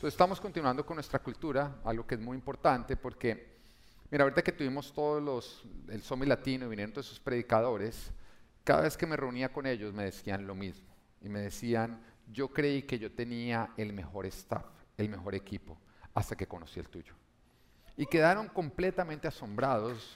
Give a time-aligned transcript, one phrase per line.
[0.00, 3.58] Entonces estamos continuando con nuestra cultura, algo que es muy importante porque,
[4.10, 8.10] mira, ahorita que tuvimos todos los, el Somi Latino y vinieron todos esos predicadores,
[8.64, 10.88] cada vez que me reunía con ellos me decían lo mismo.
[11.20, 12.02] Y me decían,
[12.32, 14.64] yo creí que yo tenía el mejor staff,
[14.96, 15.78] el mejor equipo,
[16.14, 17.12] hasta que conocí el tuyo.
[17.94, 20.14] Y quedaron completamente asombrados.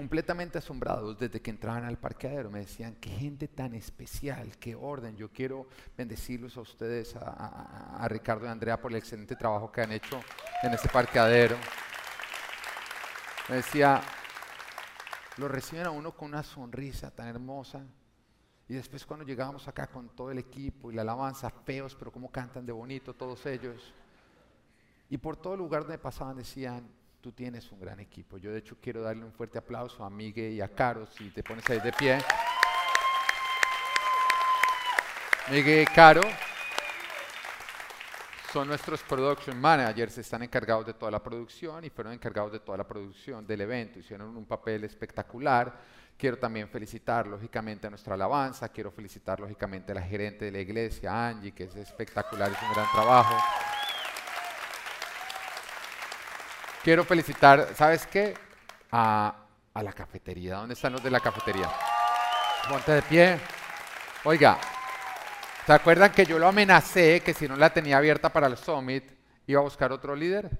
[0.00, 2.50] Completamente asombrados desde que entraban al parqueadero.
[2.50, 5.14] Me decían, qué gente tan especial, qué orden.
[5.14, 9.82] Yo quiero bendecirlos a ustedes, a, Ricardo y a Andrea por el excelente trabajo que
[9.82, 10.18] han hecho
[10.62, 11.54] en este parqueadero.
[13.50, 14.00] Me decía,
[15.36, 17.84] lo reciben a uno con una sonrisa tan hermosa.
[18.70, 22.32] Y después cuando llegábamos acá con todo el equipo y la alabanza, feos, pero cómo
[22.32, 23.92] cantan de bonito todos ellos.
[25.10, 26.88] Y por todo lugar donde pasaban decían,
[27.20, 28.38] tú tienes un gran equipo.
[28.38, 31.42] Yo de hecho quiero darle un fuerte aplauso a Miguel y a Caro, si te
[31.42, 32.18] pones ahí de pie.
[35.50, 36.22] Miguel y Caro
[38.52, 42.78] son nuestros production managers, están encargados de toda la producción y fueron encargados de toda
[42.78, 43.98] la producción del evento.
[43.98, 46.00] Hicieron un papel espectacular.
[46.16, 50.58] Quiero también felicitar lógicamente a nuestra alabanza, quiero felicitar lógicamente a la gerente de la
[50.58, 53.79] iglesia, Angie, que es espectacular, es un gran trabajo.
[56.82, 58.34] Quiero felicitar, ¿sabes qué?
[58.90, 59.34] A,
[59.74, 60.56] la cafetería.
[60.56, 61.68] ¿Dónde están los de la cafetería?
[62.70, 63.38] Ponte de pie.
[64.24, 64.58] Oiga,
[65.66, 69.04] ¿se acuerdan que yo lo amenacé que si no la tenía abierta para el summit
[69.46, 70.50] iba a buscar otro líder?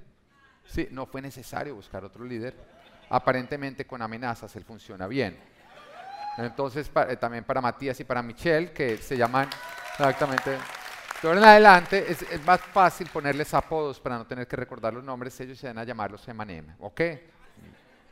[0.67, 2.55] Sí, no fue necesario buscar otro líder.
[3.09, 5.39] Aparentemente con amenazas él funciona bien.
[6.37, 9.49] Entonces, eh, también para Matías y para Michelle, que se llaman
[9.93, 10.59] exactamente
[11.21, 15.39] pero en adelante es, más fácil ponerles apodos para no tener que recordar los nombres,
[15.41, 17.01] ellos se van a llamar los Emanem, ¿ok?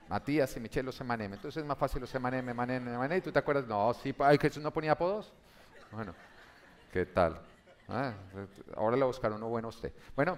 [0.09, 1.35] Matías y Michelle los Emanem.
[1.35, 3.19] Entonces es más fácil los Emanem, Emanem, Emanem.
[3.19, 3.67] ¿Y tú te acuerdas?
[3.67, 5.33] No, sí, ay, Jesús no ponía apodos.
[5.91, 6.15] Bueno,
[6.93, 7.41] ¿qué tal?
[7.89, 8.13] Ah,
[8.77, 9.93] ahora le buscaron uno bueno a usted.
[10.15, 10.37] Bueno,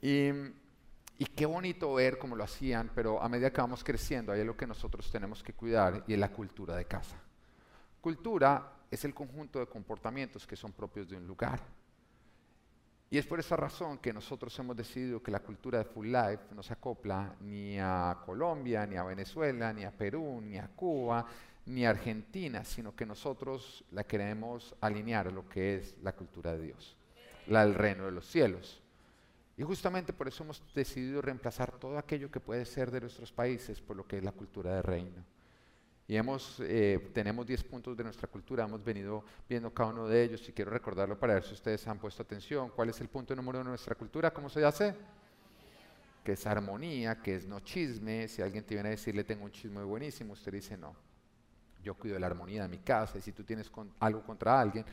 [0.00, 0.32] y,
[1.36, 4.66] qué bonito ver cómo lo hacían, pero a medida que vamos creciendo, hay algo que
[4.66, 7.16] nosotros tenemos que cuidar y es la cultura de casa.
[8.00, 11.60] Cultura es el conjunto de comportamientos que son propios de un lugar.
[13.10, 16.54] Y es por esa razón que nosotros hemos decidido que la cultura de Full Life
[16.54, 21.26] no se acopla ni a Colombia, ni a Venezuela, ni a Perú, ni a Cuba,
[21.64, 26.52] ni a Argentina, sino que nosotros la queremos alinear a lo que es la cultura
[26.52, 26.96] de Dios,
[27.46, 28.82] la del reino de los cielos.
[29.56, 33.80] Y justamente por eso hemos decidido reemplazar todo aquello que puede ser de nuestros países
[33.80, 35.24] por lo que es la cultura de reino.
[36.10, 40.48] Y eh, tenemos 10 puntos de nuestra cultura, hemos venido viendo cada uno de ellos
[40.48, 42.70] y quiero recordarlo para ver si ustedes han puesto atención.
[42.70, 44.30] ¿Cuál es el punto número uno de nuestra cultura?
[44.30, 44.94] ¿Cómo se hace?
[46.24, 48.26] Que es armonía, que es no chisme.
[48.26, 50.96] Si alguien te viene a decirle tengo un chisme buenísimo, usted dice no.
[51.82, 53.70] Yo cuido la armonía de mi casa y si tú tienes
[54.00, 54.86] algo contra alguien,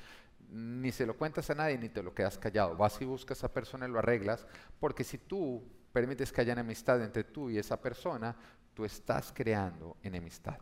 [0.52, 2.76] ni se lo cuentas a nadie ni te lo quedas callado.
[2.76, 4.46] Vas y buscas a esa persona y lo arreglas,
[4.82, 8.36] porque si tú permites que haya enemistad entre tú y esa persona,
[8.74, 10.59] tú estás creando enemistad.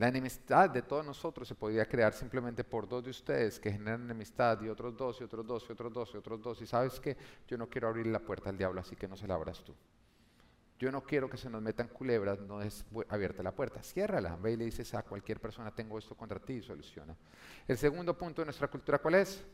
[0.00, 4.04] La enemistad de todos nosotros se podría crear simplemente por dos de ustedes que generan
[4.04, 6.62] enemistad y otros dos y otros dos y otros dos y otros dos.
[6.62, 9.26] Y sabes que yo no quiero abrir la puerta al diablo, así que no se
[9.26, 9.74] la abras tú.
[10.78, 13.82] Yo no quiero que se nos metan culebras, no es abierta la puerta.
[13.82, 17.14] Ciérrala, ve y le dices a cualquier persona, tengo esto contra ti y soluciona.
[17.68, 19.44] El segundo punto de nuestra cultura, ¿cuál es?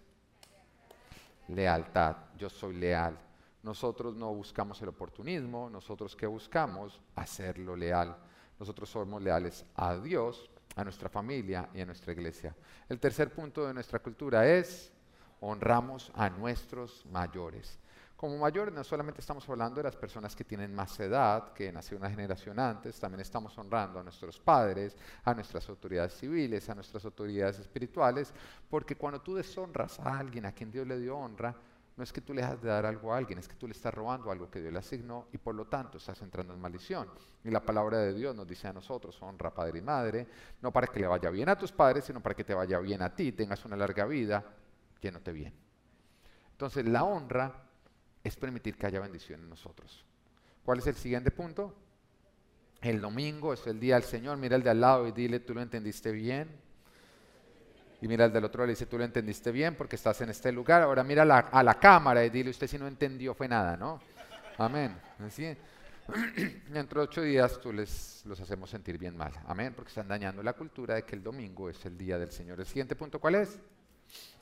[1.49, 2.19] Lealtad.
[2.39, 3.19] Yo soy leal.
[3.65, 8.17] Nosotros no buscamos el oportunismo, nosotros que buscamos hacerlo leal.
[8.59, 12.55] Nosotros somos leales a Dios, a nuestra familia y a nuestra iglesia.
[12.89, 14.93] El tercer punto de nuestra cultura es
[15.41, 17.79] honramos a nuestros mayores.
[18.17, 21.99] Como mayores no solamente estamos hablando de las personas que tienen más edad, que nació
[21.99, 27.05] una generación antes, también estamos honrando a nuestros padres, a nuestras autoridades civiles, a nuestras
[27.05, 28.33] autoridades espirituales,
[28.71, 31.55] porque cuando tú deshonras a alguien a quien Dios le dio honra,
[31.97, 33.73] no es que tú le dejas de dar algo a alguien, es que tú le
[33.73, 37.09] estás robando algo que Dios le asignó y por lo tanto estás entrando en maldición.
[37.43, 40.27] Y la palabra de Dios nos dice a nosotros, honra padre y madre,
[40.61, 43.01] no para que le vaya bien a tus padres, sino para que te vaya bien
[43.01, 44.45] a ti, tengas una larga vida,
[45.01, 45.55] llénote bien.
[46.51, 47.65] Entonces la honra
[48.23, 50.05] es permitir que haya bendición en nosotros.
[50.67, 51.75] ¿Cuál es el siguiente punto?
[52.83, 55.55] El domingo es el día del Señor, mira el de al lado y dile, tú
[55.55, 56.66] lo entendiste bien.
[58.01, 60.53] Y mira al del otro le dice, tú lo entendiste bien porque estás en este
[60.53, 60.83] lugar.
[60.83, 64.01] Ahora mira a la cámara y dile, usted si no entendió fue nada, ¿no?
[64.59, 64.97] Amén.
[65.31, 65.57] ¿Sí?
[66.69, 69.33] Dentro de ocho días tú les los hacemos sentir bien mal.
[69.47, 69.73] Amén.
[69.75, 72.61] Porque están dañando la cultura de que el domingo es el día del Señor.
[72.61, 73.59] El siguiente punto, ¿cuál es?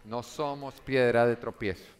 [0.04, 1.92] No somos piedra de tropiezo.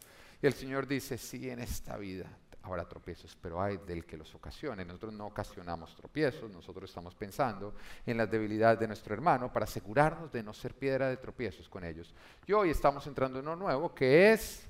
[0.42, 2.26] Y el Señor dice, sí, en esta vida
[2.64, 4.84] habrá tropiezos, pero hay del que los ocasione.
[4.84, 7.74] Nosotros no ocasionamos tropiezos, nosotros estamos pensando
[8.06, 11.84] en las debilidades de nuestro hermano para asegurarnos de no ser piedra de tropiezos con
[11.84, 12.14] ellos.
[12.46, 14.66] Y hoy estamos entrando en uno nuevo que es,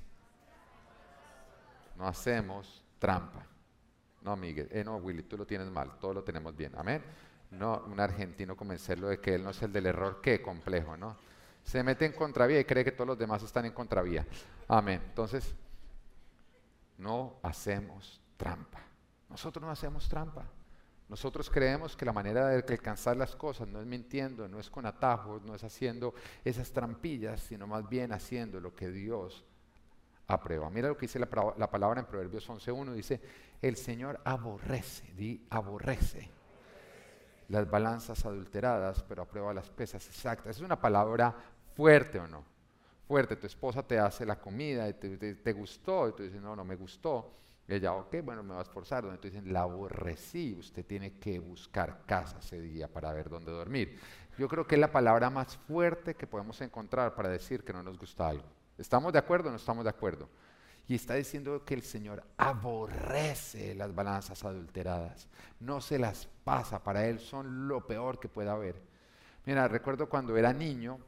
[1.95, 3.45] no hacemos trampa.
[4.21, 7.01] No, Miguel, eh, no, Willy, tú lo tienes mal, todo lo tenemos bien, amén.
[7.51, 11.15] No, un argentino convencerlo de que él no es el del error, qué complejo, ¿no?
[11.63, 14.25] Se mete en contravía y cree que todos los demás están en contravía.
[14.67, 15.01] Amén.
[15.07, 15.55] Entonces,
[16.97, 18.81] no hacemos trampa.
[19.29, 20.45] Nosotros no hacemos trampa.
[21.07, 24.85] Nosotros creemos que la manera de alcanzar las cosas no es mintiendo, no es con
[24.85, 29.45] atajos, no es haciendo esas trampillas, sino más bien haciendo lo que Dios
[30.27, 30.69] aprueba.
[30.71, 31.27] Mira lo que dice la,
[31.57, 33.21] la palabra en Proverbios 11.1, dice,
[33.61, 36.31] el Señor aborrece, di aborrece
[37.49, 40.55] las balanzas adulteradas, pero aprueba las pesas exactas.
[40.55, 41.35] Es una palabra
[41.75, 42.54] fuerte o no
[43.07, 46.65] fuerte, tu esposa te hace la comida y te, gustó, y tú dices, no, no
[46.65, 47.33] me gustó.
[47.67, 49.03] Y ella, ok, bueno, me va a esforzar.
[49.05, 53.99] Entonces dicen, la aborrecí, usted tiene que buscar casa ese día para ver dónde dormir.
[54.37, 57.81] Yo creo que es la palabra más fuerte que podemos encontrar para decir que no
[57.81, 58.45] nos gusta algo.
[58.77, 60.29] ¿Estamos de acuerdo o no estamos de acuerdo?
[60.87, 65.27] Y está diciendo que el Señor aborrece las balanzas adulteradas,
[65.59, 68.79] no se las pasa, para Él son lo peor que pueda haber.
[69.45, 70.99] Mira, recuerdo cuando era niño,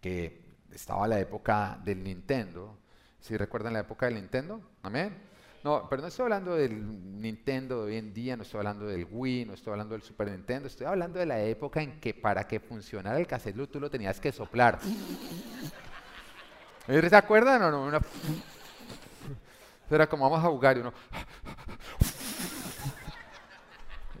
[0.00, 0.43] que
[0.74, 2.78] estaba la época del Nintendo.
[3.20, 4.60] ¿Si recuerdan la época del Nintendo?
[4.82, 5.16] ¿Amén?
[5.62, 9.06] No, pero no estoy hablando del Nintendo de hoy en día, no estoy hablando del
[9.10, 12.46] Wii, no estoy hablando del Super Nintendo, estoy hablando de la época en que para
[12.46, 14.78] que funcionara el cassette tú lo tenías que soplar.
[16.86, 18.00] ¿Se acuerdan o no?
[19.90, 20.92] Era como vamos a jugar y uno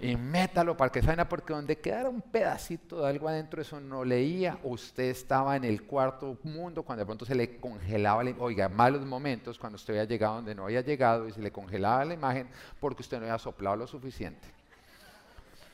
[0.04, 4.04] y métalo para que salga, porque donde quedara un pedacito de algo adentro, eso no
[4.04, 4.58] leía.
[4.62, 9.06] Usted estaba en el cuarto mundo cuando de pronto se le congelaba, la, oiga, malos
[9.06, 12.48] momentos cuando usted había llegado donde no había llegado y se le congelaba la imagen
[12.80, 14.46] porque usted no había soplado lo suficiente.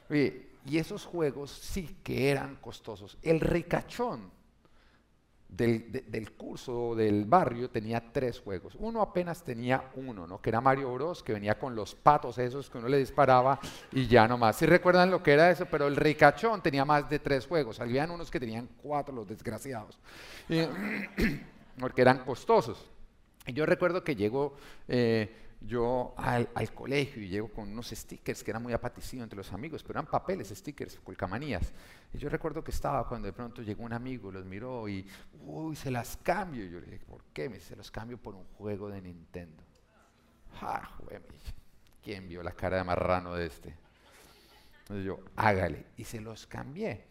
[0.09, 3.19] y esos juegos sí que eran costosos.
[3.23, 4.31] El ricachón
[5.51, 8.77] del, curso del barrio tenía tres juegos.
[8.79, 10.41] Uno apenas tenía uno, ¿no?
[10.41, 13.59] que era Mario Bros, que venía con los patos esos que uno le disparaba
[13.93, 14.57] y ya nomás.
[14.57, 17.81] Si recuerdan lo que era eso, pero el ricachón tenía más de tres juegos.
[17.81, 19.99] Habían unos que tenían cuatro, los desgraciados,
[21.81, 22.89] porque eran costosos.
[23.47, 24.55] Y yo recuerdo que llegó...
[24.89, 29.53] Eh, yo al, colegio y llego con unos stickers que eran muy apatecidos entre los
[29.53, 31.73] amigos, pero eran papeles, stickers, colcamanías.
[32.13, 35.07] Y yo recuerdo que estaba cuando de pronto llegó un amigo, los miró y,
[35.45, 36.65] uy, se las cambio.
[36.65, 37.49] Y yo le dije, ¿por qué?
[37.49, 39.63] Me se los cambio por un juego de Nintendo.
[40.61, 40.91] ¡Ja,
[42.03, 43.77] ¿Quién vio la cara de marrano de este?
[44.81, 45.87] Entonces yo, hágale.
[45.99, 47.05] Y se los cambié.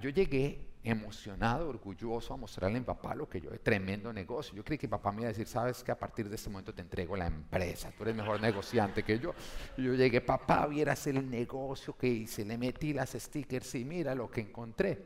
[0.00, 4.54] yo llegué emocionado, orgulloso a mostrarle a mi papá lo que yo, tremendo negocio.
[4.54, 6.74] Yo creí que papá me iba a decir, sabes que a partir de este momento
[6.74, 9.34] te entrego la empresa, tú eres mejor negociante que yo.
[9.78, 14.14] Y yo llegué, papá, vieras el negocio que hice, le metí las stickers y mira
[14.14, 15.02] lo que encontré.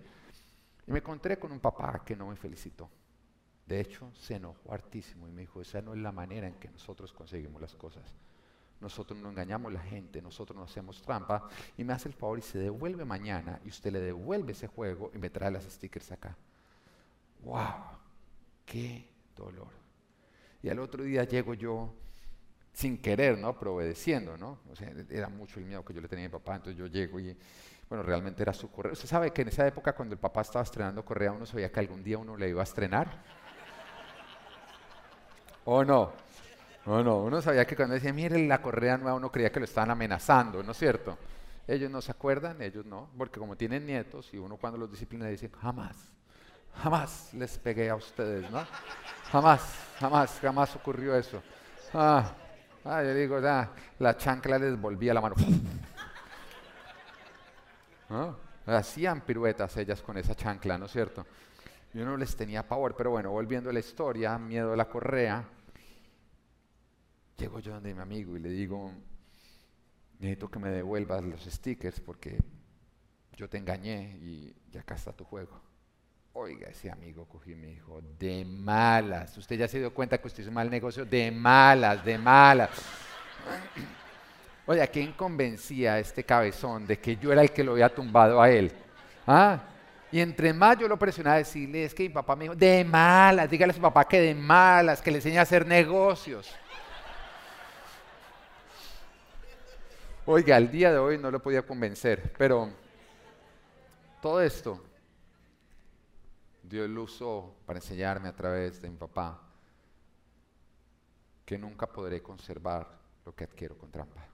[0.87, 2.91] Y me encontré con un papá que no me felicitó.
[3.65, 6.71] De hecho, se enojó hartísimo y me dijo, esa no es la manera en que
[6.71, 8.15] nosotros conseguimos las cosas.
[8.81, 11.49] Nosotros no engañamos a la gente, nosotros no hacemos trampa.
[11.77, 15.11] Y me hace el favor y se devuelve mañana y usted le devuelve ese juego
[15.15, 16.37] y me trae las stickers acá.
[17.43, 17.99] ¡Wow!
[18.65, 19.69] ¡Qué dolor!
[20.63, 21.93] Y al otro día llego yo
[22.73, 23.59] sin querer, ¿no?
[23.59, 24.61] Pero obedeciendo, ¿no?
[25.11, 27.37] Era mucho el miedo que yo le tenía a mi papá, entonces yo llego y,
[27.89, 28.93] bueno, realmente era su correo.
[28.93, 31.81] Usted sabe que en esa época cuando el papá estaba estrenando correa, uno sabía que
[31.81, 33.23] algún día uno le iba a estrenar.
[35.65, 36.13] ¿O no?
[36.89, 39.67] No, no, uno sabía que cuando decía, mire la correa nueva, uno creía que lo
[39.67, 41.19] estaban amenazando, ¿no es cierto?
[41.67, 45.27] Ellos no se acuerdan, ellos no, porque como tienen nietos y uno cuando los disciplina
[45.27, 45.95] dice, jamás,
[46.83, 48.65] jamás les pegué a ustedes, ¿no?
[49.31, 49.61] Jamás,
[50.01, 51.43] jamás, jamás ocurrió eso.
[51.93, 52.33] Ah,
[52.87, 53.69] ah yo digo, ah,
[53.99, 55.37] la chancla les volvía la mano.
[58.65, 61.27] Hacían piruetas ellas con esa chancla, ¿no es cierto?
[61.93, 65.45] Yo no les tenía pavor, pero bueno, volviendo a la historia, miedo a la correa,
[67.39, 68.91] Llego yo donde mi amigo y le digo,
[70.19, 72.37] necesito que me devuelvas los stickers porque
[73.37, 75.61] yo te engañé y, acá está tu juego.
[76.33, 79.39] Oiga, ese amigo cogió y me dijo, de malas.
[79.39, 82.71] Usted ya se dio cuenta que usted hizo mal negocio, de malas, de malas.
[84.67, 87.89] Oye, ¿a quién convencía a este cabezón de que yo era el que lo había
[87.89, 88.73] tumbado a él?
[89.29, 89.63] ¿Ah?
[90.11, 92.85] Y entre más yo lo presionaba a decirle, es que mi papá me dijo, de
[92.85, 96.53] malas, dígale a su papá que de malas, que le enseñe a hacer negocios.
[100.31, 102.69] Oiga, al día de hoy no lo podía convencer, pero
[104.21, 104.79] todo esto
[106.63, 109.41] Dios lo usó para enseñarme a través de mi papá
[111.47, 112.87] que nunca podré conservar
[113.25, 114.27] lo que adquiero con trampa.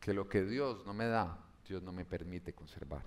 [0.00, 1.36] Que lo que Dios no me da,
[1.68, 3.02] Dios no me permite conservar.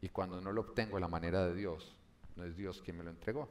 [0.00, 1.96] Y cuando no lo obtengo de la manera de Dios,
[2.36, 3.48] no es Dios quien me lo entregó.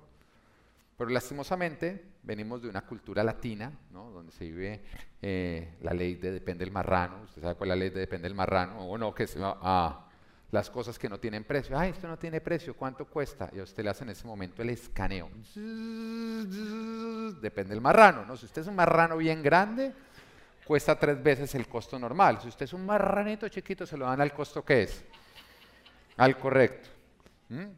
[0.98, 4.12] Pero lastimosamente venimos de una cultura latina, ¿no?
[4.12, 4.84] donde se vive
[5.22, 7.24] eh, la ley de depende del marrano.
[7.24, 8.88] ¿Usted sabe cuál es la ley de depende del marrano?
[8.88, 10.08] O no, que se va a
[10.52, 11.78] las cosas que no tienen precio.
[11.78, 13.50] Ay, esto no tiene precio, ¿cuánto cuesta?
[13.54, 15.30] Y a usted le hace en ese momento el escaneo.
[17.42, 18.38] Depende del marrano, ¿no?
[18.38, 19.92] Si usted es un marrano bien grande,
[20.64, 22.40] cuesta tres veces el costo normal.
[22.40, 25.04] Si usted es un marranito chiquito, se lo dan al costo que es.
[26.18, 26.90] Al correcto.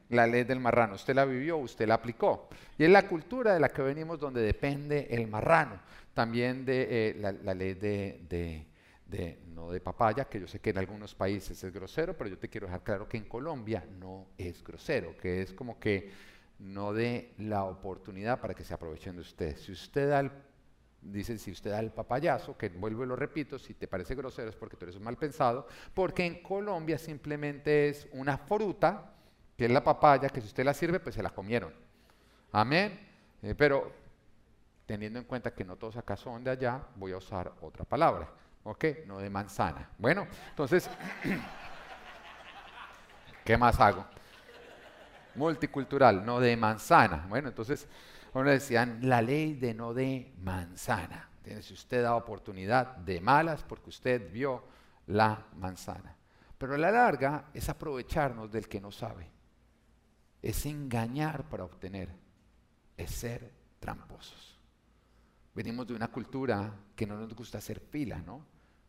[0.10, 0.96] La ley del marrano.
[0.96, 2.50] Usted la vivió, usted la aplicó.
[2.78, 5.80] Y es la cultura de la que venimos donde depende el marrano.
[6.14, 8.66] También de eh, la, ley de
[9.56, 12.50] no de papaya, que yo sé que en algunos países es grosero, pero yo te
[12.50, 16.12] quiero dejar claro que en Colombia no es grosero, que es como que
[16.60, 19.58] no dé la oportunidad para que se aprovechen de usted.
[19.58, 20.32] Si usted da el,
[21.02, 24.50] dicen, si usted da el papayazo, que vuelvo y lo repito, si te parece grosero
[24.50, 29.15] es porque tú eres mal pensado, porque en Colombia simplemente es una fruta,
[29.58, 31.74] que la papaya, que si usted la sirve, pues se la comieron.
[32.52, 33.00] Amén.
[33.42, 33.92] Eh, pero
[34.86, 38.30] teniendo en cuenta que no todos acá son de allá, voy a usar otra palabra.
[38.64, 38.86] ¿Ok?
[39.06, 39.90] No de manzana.
[39.98, 40.90] Bueno, entonces,
[43.46, 44.06] ¿qué más hago?
[45.36, 47.26] Multicultural, no de manzana.
[47.30, 47.88] Bueno, entonces,
[48.34, 51.30] uno decían la ley de no de manzana.
[51.62, 54.64] Si usted da oportunidad de malas porque usted vio
[55.08, 56.16] la manzana.
[56.58, 59.35] Pero a la larga es aprovecharnos del que no sabe.
[60.46, 62.08] Es engañar para obtener.
[62.98, 64.60] Es ser tramposos.
[65.56, 68.46] Venimos de una cultura que no nos gusta hacer fila, ¿no?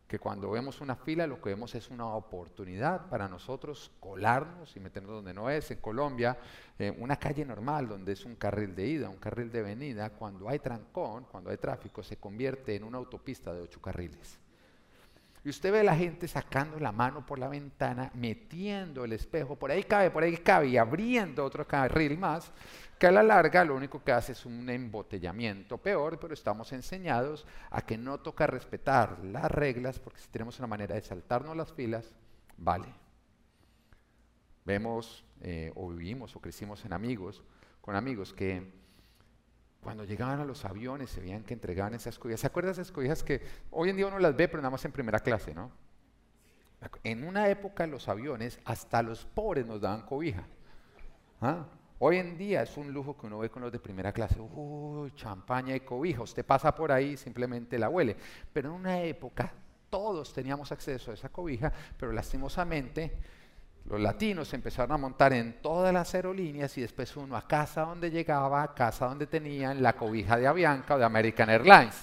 [0.07, 4.79] que cuando vemos una fila lo que vemos es una oportunidad para nosotros colarnos y
[4.79, 5.71] meternos donde no es.
[5.71, 6.37] En Colombia,
[6.77, 10.47] eh, una calle normal donde es un carril de ida, un carril de venida, cuando
[10.47, 14.39] hay trancón, cuando hay tráfico, se convierte en una autopista de ocho carriles.
[15.43, 19.55] Y usted ve a la gente sacando la mano por la ventana, metiendo el espejo,
[19.55, 22.51] por ahí cabe, por ahí cabe, y abriendo otro carril más,
[22.97, 27.45] que a la larga lo único que hace es un embotellamiento peor, pero estamos enseñados
[27.69, 31.71] a que no toca respetar las reglas, porque si tenemos una manera de saltarnos las
[31.71, 32.15] filas,
[32.57, 32.87] vale.
[34.65, 37.43] Vemos eh, o vivimos o crecimos en amigos,
[37.79, 38.69] con amigos que
[39.87, 42.41] cuando llegaban a los aviones se veían que entregaban esas cobijas.
[42.41, 43.41] ¿Se acuerdan esas cobijas que
[43.71, 45.71] hoy en día uno las ve, pero nada más en primera clase, ¿no?
[47.05, 50.43] En una época los aviones hasta los pobres nos daban cobija.
[51.39, 51.67] ¿Ah?
[51.99, 54.41] Hoy en día es un lujo que uno ve con los de primera clase.
[54.41, 56.21] Uy, champaña y cobija.
[56.21, 58.17] Usted pasa por ahí simplemente la huele.
[58.51, 59.53] Pero en una época
[59.89, 63.17] todos teníamos acceso a esa cobija, pero lastimosamente
[63.89, 68.11] los latinos empezaron a montar en todas las aerolíneas y después uno a casa donde
[68.11, 71.95] llegaba, a casa donde tenían la cobija de Avianca o de American Airlines.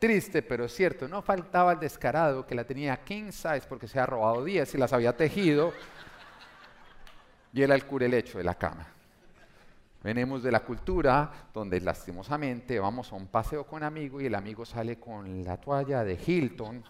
[0.00, 4.06] Triste, pero cierto, no faltaba el descarado que la tenía king size porque se ha
[4.06, 5.72] robado 10 y las había tejido
[7.52, 8.86] y era el curelecho de la cama.
[10.02, 14.64] Venimos de la cultura donde lastimosamente vamos a un paseo con amigo y el amigo
[14.64, 16.84] sale con la toalla de Hilton.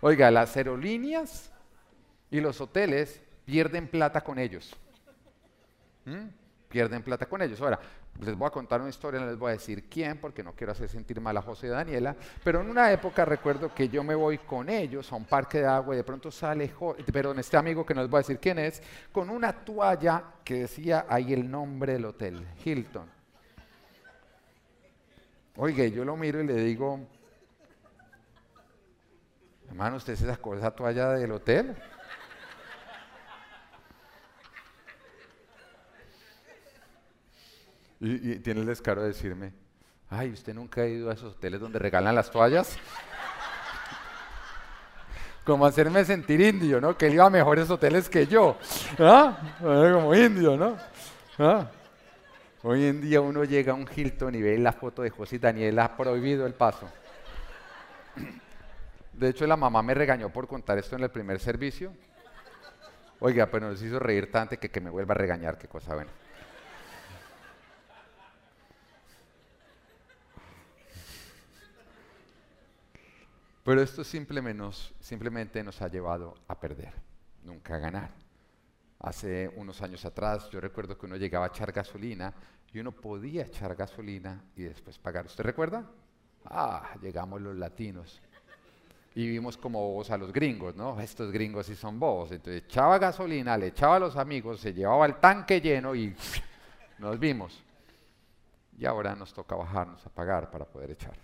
[0.00, 1.50] Oiga, las aerolíneas
[2.30, 4.74] y los hoteles pierden plata con ellos.
[6.04, 6.28] ¿Mm?
[6.68, 7.60] Pierden plata con ellos.
[7.60, 7.78] Ahora,
[8.20, 10.72] les voy a contar una historia, no les voy a decir quién, porque no quiero
[10.72, 14.14] hacer sentir mal a José y Daniela, pero en una época recuerdo que yo me
[14.14, 16.72] voy con ellos a un parque de agua y de pronto sale,
[17.12, 20.60] perdón, este amigo que no les voy a decir quién es, con una toalla que
[20.60, 23.16] decía ahí el nombre del hotel, Hilton.
[25.56, 27.00] Oiga, yo lo miro y le digo,
[29.76, 31.76] hermano, ¿usted se sacó esa toalla del hotel?
[38.00, 39.52] Y, tiene el descaro de decirme,
[40.08, 42.78] ay, ¿usted nunca ha ido a esos hoteles donde regalan las toallas?
[45.44, 46.96] Como hacerme sentir indio, ¿no?
[46.96, 48.56] Que él iba a mejores hoteles que yo.
[48.98, 49.36] ¿Ah?
[49.60, 50.78] Como indio, ¿no?
[51.38, 51.66] ¿Ah?
[52.62, 55.38] Hoy en día uno llega a un Hilton y ve la foto de José y
[55.38, 56.88] Daniela, ha prohibido el paso.
[59.16, 61.90] De hecho, la mamá me regañó por contar esto en el primer servicio.
[63.18, 66.10] Oiga, pero nos hizo reír tanto que, que me vuelva a regañar, qué cosa buena.
[73.64, 76.92] Pero esto simplemente nos, simplemente nos ha llevado a perder,
[77.42, 78.10] nunca a ganar.
[79.00, 82.34] Hace unos años atrás yo recuerdo que uno llegaba a echar gasolina
[82.70, 85.24] y uno podía echar gasolina y después pagar.
[85.24, 85.90] ¿Usted recuerda?
[86.44, 88.20] Ah, llegamos los latinos
[89.16, 91.00] y vimos como bobos a los gringos, ¿no?
[91.00, 92.32] Estos gringos sí son bobos.
[92.32, 96.14] Entonces echaba gasolina, le echaba a los amigos, se llevaba el tanque lleno y
[96.98, 97.64] nos vimos.
[98.76, 101.14] y ahora nos toca bajarnos a pagar para poder echar.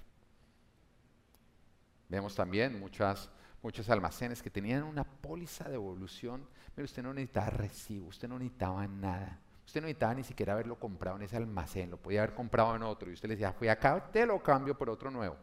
[2.09, 3.29] Vemos también muchas,
[3.63, 8.39] muchos almacenes que tenían una póliza de evolución, pero usted no necesitaba recibo, usted no
[8.39, 9.39] necesitaba nada.
[9.67, 12.85] Usted no necesitaba ni siquiera haberlo comprado en ese almacén, lo podía haber comprado en
[12.85, 13.11] otro.
[13.11, 15.37] Y usted le decía, fui acá, te lo cambio por otro nuevo.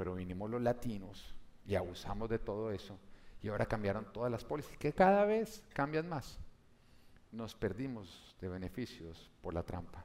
[0.00, 1.34] Pero vinimos los latinos
[1.66, 2.98] y abusamos de todo eso.
[3.42, 6.38] Y ahora cambiaron todas las pólizas, que cada vez cambian más.
[7.32, 10.02] Nos perdimos de beneficios por la trampa.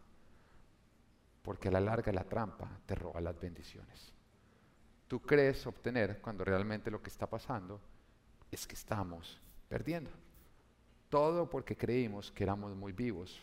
[1.41, 4.11] Porque a la larga la trampa te roba las bendiciones.
[5.07, 7.79] Tú crees obtener cuando realmente lo que está pasando
[8.51, 10.11] es que estamos perdiendo.
[11.07, 13.41] Todo porque creímos que éramos muy vivos.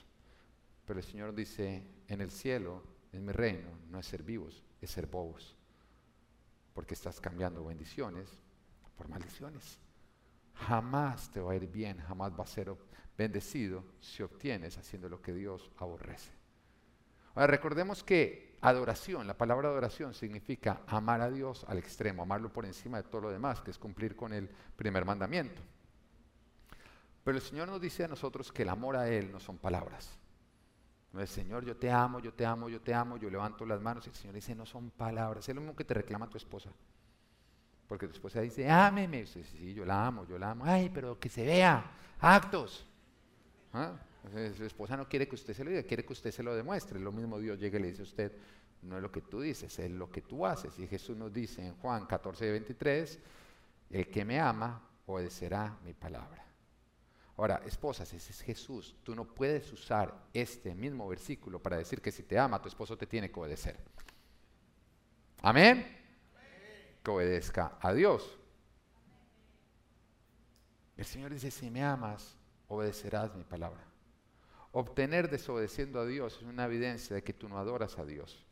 [0.85, 4.90] Pero el Señor dice, en el cielo, en mi reino, no es ser vivos, es
[4.90, 5.56] ser bobos.
[6.75, 8.29] Porque estás cambiando bendiciones
[8.97, 9.79] por maldiciones.
[10.55, 12.75] Jamás te va a ir bien, jamás va a ser
[13.17, 16.33] bendecido si obtienes haciendo lo que Dios aborrece.
[17.35, 22.67] Ahora recordemos que adoración, la palabra adoración significa amar a Dios al extremo, amarlo por
[22.67, 25.62] encima de todo lo demás, que es cumplir con el primer mandamiento.
[27.25, 30.19] Pero el Señor nos dice a nosotros que el amor a Él no son palabras.
[31.12, 33.81] No es Señor, yo te amo, yo te amo, yo te amo, yo levanto las
[33.81, 35.49] manos y el Señor dice, no son palabras.
[35.49, 36.71] Es lo mismo que te reclama tu esposa.
[37.87, 39.21] Porque tu esposa dice, ámeme.
[39.21, 40.64] Dice, sí, yo la amo, yo la amo.
[40.64, 41.85] Ay, pero que se vea,
[42.21, 42.87] actos.
[43.75, 43.92] ¿Ah?
[44.57, 46.99] Su esposa no quiere que usted se lo diga, quiere que usted se lo demuestre.
[46.99, 48.33] Lo mismo Dios llega y le dice a usted,
[48.83, 50.78] no es lo que tú dices, es lo que tú haces.
[50.78, 53.19] Y Jesús nos dice en Juan 14, 23,
[53.90, 56.41] el que me ama obedecerá mi palabra.
[57.37, 58.95] Ahora, esposas, ese es Jesús.
[59.03, 62.97] Tú no puedes usar este mismo versículo para decir que si te ama, tu esposo
[62.97, 63.77] te tiene que obedecer.
[65.41, 65.87] Amén.
[67.03, 68.39] Que obedezca a Dios.
[70.97, 72.37] El Señor dice, si me amas,
[72.69, 73.83] obedecerás mi palabra.
[74.73, 78.47] Obtener desobedeciendo a Dios es una evidencia de que tú no adoras a Dios,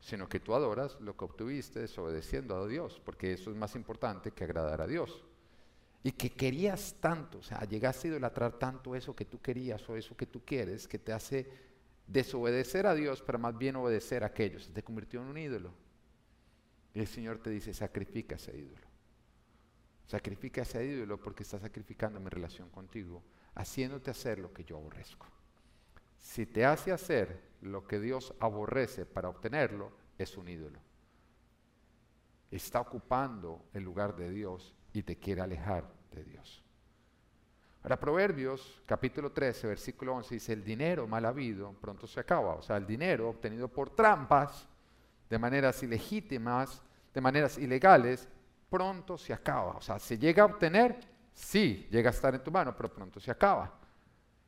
[0.00, 4.32] sino que tú adoras lo que obtuviste desobedeciendo a Dios, porque eso es más importante
[4.32, 5.24] que agradar a Dios.
[6.06, 9.96] Y que querías tanto, o sea, llegaste a idolatrar tanto eso que tú querías o
[9.96, 11.50] eso que tú quieres, que te hace
[12.06, 14.70] desobedecer a Dios, pero más bien obedecer a aquellos.
[14.70, 15.72] Te convirtió en un ídolo.
[16.92, 18.86] Y el Señor te dice, sacrifica ese ídolo.
[20.06, 23.22] Sacrifica ese ídolo porque está sacrificando mi relación contigo,
[23.54, 25.26] haciéndote hacer lo que yo aborrezco.
[26.18, 30.80] Si te hace hacer lo que Dios aborrece para obtenerlo, es un ídolo.
[32.50, 36.62] Está ocupando el lugar de Dios y te quiere alejar de Dios.
[37.82, 42.54] Ahora, Proverbios capítulo 13, versículo 11 dice, el dinero mal habido pronto se acaba.
[42.54, 44.66] O sea, el dinero obtenido por trampas,
[45.28, 48.26] de maneras ilegítimas, de maneras ilegales,
[48.70, 49.72] pronto se acaba.
[49.72, 50.98] O sea, se llega a obtener,
[51.34, 53.80] sí, llega a estar en tu mano, pero pronto se acaba.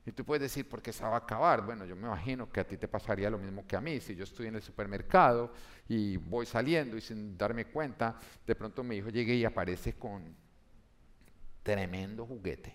[0.06, 1.60] Y tú puedes decir, ¿por qué se va a acabar?
[1.66, 4.00] Bueno, yo me imagino que a ti te pasaría lo mismo que a mí.
[4.00, 5.52] Si yo estoy en el supermercado
[5.88, 10.45] y voy saliendo y sin darme cuenta, de pronto mi hijo llegue y aparece con
[11.66, 12.72] tremendo juguete.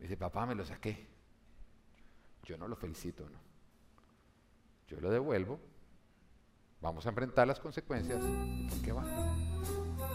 [0.00, 1.06] Dice, papá, me lo saqué.
[2.42, 3.24] Yo no lo felicito.
[4.88, 5.60] Yo lo devuelvo.
[6.80, 8.20] Vamos a enfrentar las consecuencias.
[8.68, 9.04] ¿Por qué va?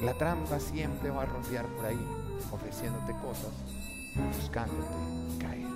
[0.01, 2.05] La trampa siempre va a rondear por ahí,
[2.51, 3.53] ofreciéndote cosas,
[4.35, 5.71] buscándote caer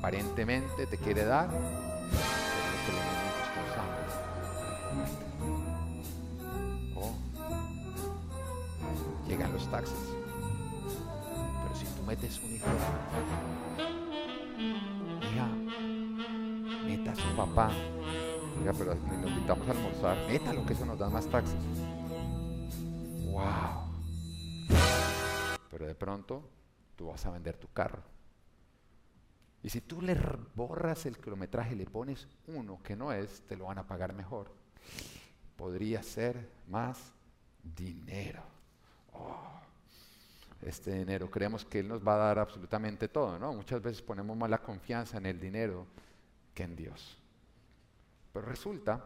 [0.00, 1.50] aparentemente te quiere dar,
[2.86, 2.98] pero.
[6.96, 7.14] Oh,
[9.28, 10.29] llegan los taxis.
[11.70, 12.66] Pero si tú metes un hijo,
[15.22, 15.46] hija,
[16.84, 17.70] meta a su papá.
[18.58, 20.16] Oiga, pero si nos invitamos a almorzar,
[20.54, 21.54] lo que eso nos da más taxis.
[23.30, 23.86] ¡Wow!
[25.70, 26.42] Pero de pronto
[26.96, 28.02] tú vas a vender tu carro
[29.62, 30.16] y si tú le
[30.54, 34.14] borras el kilometraje y le pones uno que no es, te lo van a pagar
[34.14, 34.50] mejor.
[35.56, 37.12] Podría ser más
[37.62, 38.42] dinero.
[39.12, 39.60] Oh,
[40.62, 43.52] este dinero, creemos que Él nos va a dar absolutamente todo, ¿no?
[43.52, 45.86] Muchas veces ponemos más la confianza en el dinero
[46.54, 47.18] que en Dios.
[48.32, 49.04] Pero resulta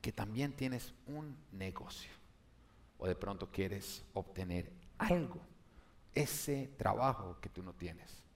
[0.00, 2.12] que también tienes un negocio
[2.98, 5.40] o de pronto quieres obtener algo,
[6.14, 8.28] ese trabajo que tú no tienes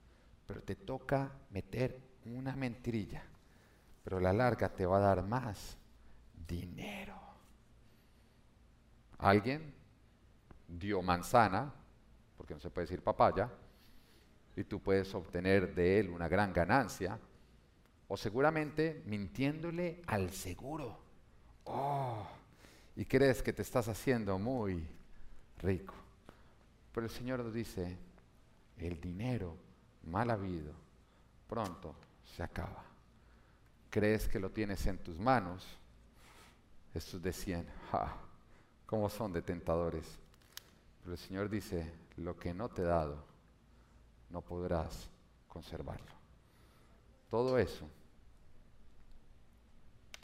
[0.45, 3.23] pero te toca meter una mentirilla,
[4.03, 5.77] pero a la larga te va a dar más
[6.47, 7.15] dinero.
[9.17, 9.73] Alguien
[10.67, 11.73] dio manzana,
[12.59, 13.49] se puede decir papaya,
[14.55, 17.19] y tú puedes obtener de él una gran ganancia,
[18.07, 20.97] o seguramente mintiéndole al seguro.
[21.65, 22.27] Oh,
[22.95, 24.85] y crees que te estás haciendo muy
[25.59, 25.95] rico.
[26.91, 27.97] Pero el Señor nos dice,
[28.77, 29.57] el dinero
[30.03, 30.73] mal habido,
[31.47, 31.95] pronto
[32.35, 32.83] se acaba.
[33.89, 35.63] crees que lo tienes en tus manos,
[36.95, 38.15] estos decían, ja,
[38.87, 40.17] ¿cómo son de tentadores?
[41.01, 43.23] Pero el Señor dice, lo que no te he dado,
[44.29, 45.09] no podrás
[45.47, 46.13] conservarlo.
[47.29, 47.89] Todo eso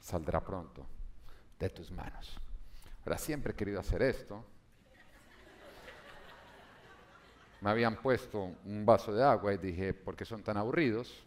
[0.01, 0.85] saldrá pronto
[1.57, 2.37] de tus manos.
[3.05, 4.43] Ahora siempre he querido hacer esto.
[7.61, 11.23] Me habían puesto un vaso de agua y dije, ¿por qué son tan aburridos?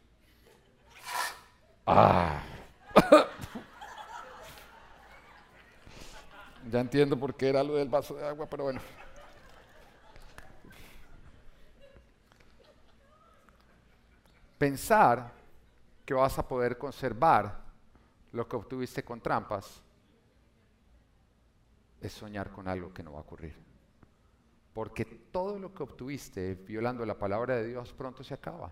[1.86, 2.42] Ah.
[6.70, 8.80] ya entiendo por qué era lo del vaso de agua, pero bueno.
[14.62, 15.32] Pensar
[16.04, 17.64] que vas a poder conservar
[18.30, 19.82] lo que obtuviste con trampas
[22.00, 23.56] es soñar con algo que no va a ocurrir.
[24.72, 28.70] Porque todo lo que obtuviste violando la palabra de Dios pronto se acaba.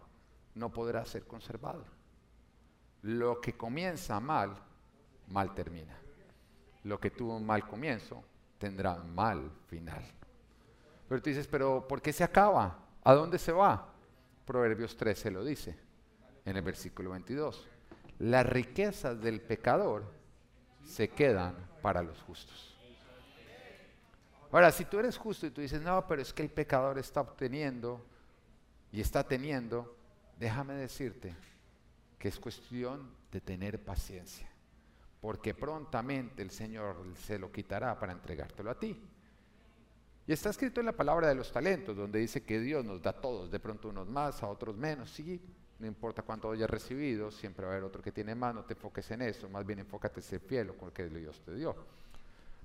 [0.54, 1.84] No podrá ser conservado.
[3.02, 4.54] Lo que comienza mal,
[5.26, 5.98] mal termina.
[6.84, 8.22] Lo que tuvo un mal comienzo,
[8.58, 10.04] tendrá un mal final.
[11.08, 12.78] Pero tú dices, pero ¿por qué se acaba?
[13.02, 13.89] ¿A dónde se va?
[14.50, 15.76] Proverbios 13 lo dice
[16.44, 17.68] en el versículo 22.
[18.18, 20.12] Las riquezas del pecador
[20.82, 22.76] se quedan para los justos.
[24.50, 27.20] Ahora, si tú eres justo y tú dices, no, pero es que el pecador está
[27.20, 28.04] obteniendo
[28.90, 29.96] y está teniendo,
[30.36, 31.32] déjame decirte
[32.18, 34.50] que es cuestión de tener paciencia,
[35.20, 39.00] porque prontamente el Señor se lo quitará para entregártelo a ti.
[40.26, 43.12] Y está escrito en la palabra de los talentos, donde dice que Dios nos da
[43.12, 45.40] todos, de pronto unos más, a otros menos, sí,
[45.78, 48.74] no importa cuánto hayas recibido, siempre va a haber otro que tiene más, no te
[48.74, 51.74] enfoques en eso, más bien enfócate en ser fiel con lo que Dios te dio.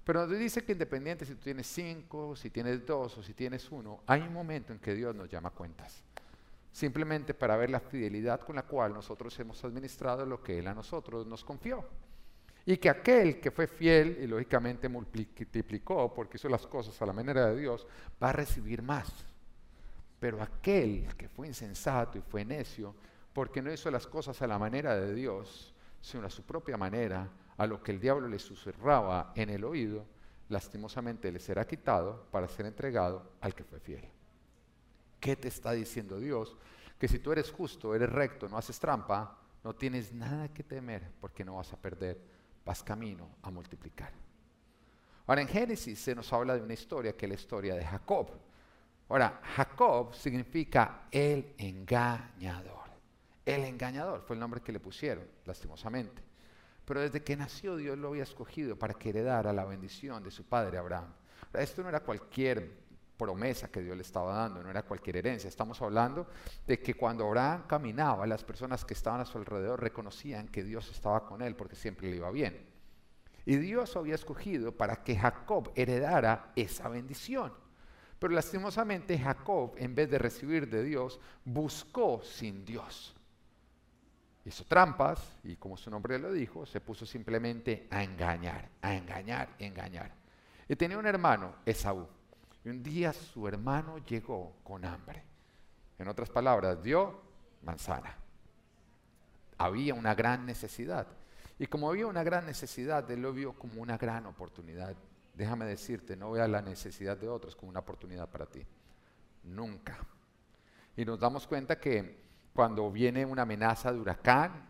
[0.03, 3.71] Pero nos dice que independiente si tú tienes cinco, si tienes dos o si tienes
[3.71, 6.03] uno, hay un momento en que Dios nos llama cuentas.
[6.71, 10.75] Simplemente para ver la fidelidad con la cual nosotros hemos administrado lo que Él a
[10.75, 11.85] nosotros nos confió.
[12.65, 17.13] Y que aquel que fue fiel y lógicamente multiplicó porque hizo las cosas a la
[17.13, 17.85] manera de Dios,
[18.21, 19.11] va a recibir más.
[20.19, 22.95] Pero aquel que fue insensato y fue necio,
[23.33, 27.29] porque no hizo las cosas a la manera de Dios, sino a su propia manera,
[27.57, 30.05] a lo que el diablo le susurraba en el oído,
[30.49, 34.07] lastimosamente le será quitado para ser entregado al que fue fiel.
[35.19, 36.57] ¿Qué te está diciendo Dios?
[36.99, 41.11] Que si tú eres justo, eres recto, no haces trampa, no tienes nada que temer
[41.19, 42.21] porque no vas a perder,
[42.65, 44.11] vas camino a multiplicar.
[45.27, 48.29] Ahora en Génesis se nos habla de una historia que es la historia de Jacob.
[49.07, 52.85] Ahora, Jacob significa el engañador.
[53.45, 56.23] El engañador fue el nombre que le pusieron, lastimosamente.
[56.85, 60.43] Pero desde que nació Dios lo había escogido para que heredara la bendición de su
[60.43, 61.13] padre Abraham.
[61.53, 62.84] Esto no era cualquier
[63.17, 65.47] promesa que Dios le estaba dando, no era cualquier herencia.
[65.47, 66.27] Estamos hablando
[66.65, 70.89] de que cuando Abraham caminaba, las personas que estaban a su alrededor reconocían que Dios
[70.91, 72.69] estaba con él porque siempre le iba bien.
[73.45, 77.53] Y Dios había escogido para que Jacob heredara esa bendición.
[78.19, 83.15] Pero lastimosamente Jacob, en vez de recibir de Dios, buscó sin Dios
[84.45, 89.49] hizo trampas y como su nombre lo dijo, se puso simplemente a engañar, a engañar,
[89.59, 90.11] a engañar.
[90.69, 92.07] Y tenía un hermano, Esaú.
[92.65, 95.23] Y un día su hermano llegó con hambre.
[95.99, 97.21] En otras palabras, dio
[97.61, 98.17] manzana.
[99.59, 101.07] Había una gran necesidad.
[101.59, 104.95] Y como había una gran necesidad, él lo vio como una gran oportunidad.
[105.35, 108.65] Déjame decirte, no vea la necesidad de otros como una oportunidad para ti.
[109.43, 109.99] Nunca.
[110.97, 112.25] Y nos damos cuenta que
[112.55, 114.69] cuando viene una amenaza de huracán.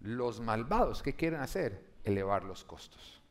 [0.00, 1.92] Los malvados, ¿qué quieren hacer?
[2.04, 3.21] Elevar los costos.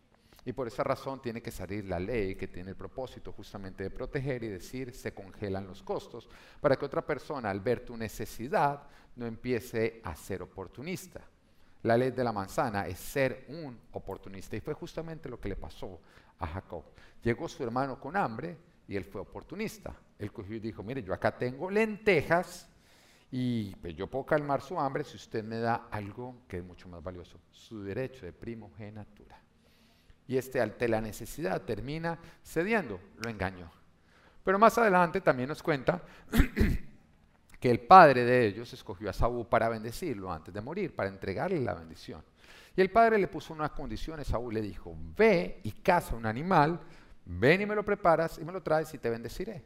[0.43, 3.91] Y por esa razón tiene que salir la ley que tiene el propósito justamente de
[3.91, 6.27] proteger y decir se congelan los costos
[6.59, 8.81] para que otra persona al ver tu necesidad
[9.15, 11.21] no empiece a ser oportunista.
[11.83, 15.55] La ley de la manzana es ser un oportunista y fue justamente lo que le
[15.55, 15.99] pasó
[16.39, 16.83] a Jacob.
[17.23, 19.95] Llegó su hermano con hambre y él fue oportunista.
[20.17, 22.67] Él cogió y dijo, mire, yo acá tengo lentejas
[23.31, 26.89] y pues, yo puedo calmar su hambre si usted me da algo que es mucho
[26.89, 29.40] más valioso, su derecho de primogenitura.
[30.31, 33.69] Y este ante la necesidad termina cediendo, lo engañó.
[34.45, 36.01] Pero más adelante también nos cuenta
[37.59, 41.59] que el padre de ellos escogió a Saúl para bendecirlo antes de morir, para entregarle
[41.59, 42.23] la bendición.
[42.77, 46.79] Y el padre le puso unas condiciones, Saúl le dijo, ve y caza un animal
[47.25, 49.61] ven y me lo preparas y me lo traes y te bendeciré.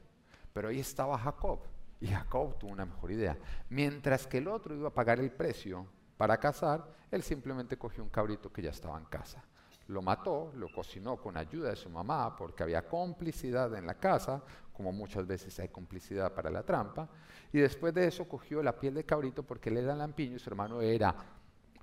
[0.52, 1.60] Pero ahí estaba Jacob
[2.00, 3.38] y Jacob tuvo una mejor idea.
[3.70, 5.86] Mientras que el otro iba a pagar el precio
[6.18, 9.44] para cazar, él simplemente cogió un cabrito que ya estaba en casa.
[9.88, 14.42] Lo mató, lo cocinó con ayuda de su mamá porque había complicidad en la casa,
[14.74, 17.08] como muchas veces hay complicidad para la trampa,
[17.54, 20.50] y después de eso cogió la piel de cabrito porque él era lampiño y su
[20.50, 21.16] hermano era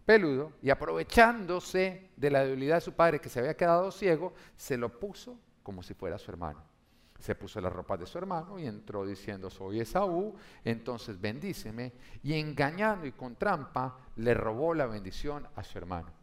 [0.05, 4.77] peludo, y aprovechándose de la debilidad de su padre que se había quedado ciego, se
[4.77, 6.63] lo puso como si fuera su hermano.
[7.21, 10.35] Se puso las ropas de su hermano y entró diciendo, soy Esaú,
[10.65, 11.93] entonces bendíceme,
[12.25, 16.22] y engañando y con trampa le robó la bendición a su hermano.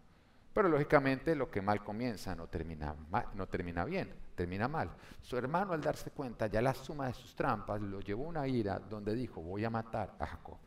[0.59, 2.93] Pero lógicamente lo que mal comienza no termina,
[3.33, 4.91] no termina bien, termina mal.
[5.21, 8.45] Su hermano al darse cuenta ya la suma de sus trampas lo llevó a una
[8.45, 10.57] ira donde dijo, voy a matar a Jacob.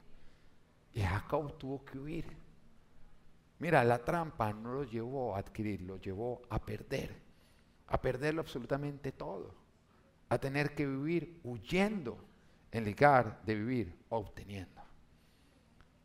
[0.95, 2.25] Y Jacob tuvo que huir.
[3.59, 7.15] Mira, la trampa no lo llevó a adquirir, lo llevó a perder,
[7.89, 9.55] a perderlo absolutamente todo,
[10.31, 12.17] a tener que vivir huyendo
[12.71, 14.81] en lugar de vivir obteniendo.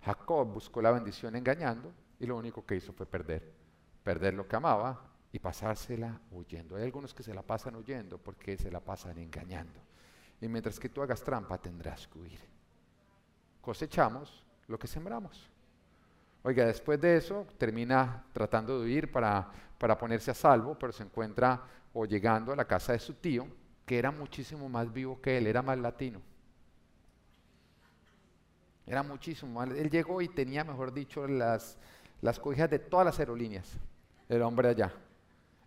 [0.02, 3.56] Jacob buscó la bendición engañando y lo único que hizo fue perder,
[4.08, 5.02] perder lo que amaba
[5.34, 6.78] y pasársela huyendo.
[6.78, 9.82] Hay algunos que se la pasan huyendo porque se la pasan engañando.
[10.40, 12.40] Y mientras que tú hagas trampa tendrás que huir.
[13.60, 15.50] Cosechamos lo que sembramos.
[16.42, 21.04] Oiga, después de eso termina tratando de huir para, para ponerse a salvo, pero se
[21.04, 23.46] encuentra o llegando a la casa de su tío,
[23.86, 26.22] que era muchísimo más vivo que él, era más latino.
[28.86, 29.70] Era muchísimo más.
[29.72, 31.78] Él llegó y tenía, mejor dicho, las,
[32.22, 33.78] las cobijas de todas las aerolíneas,
[34.30, 34.94] el hombre allá.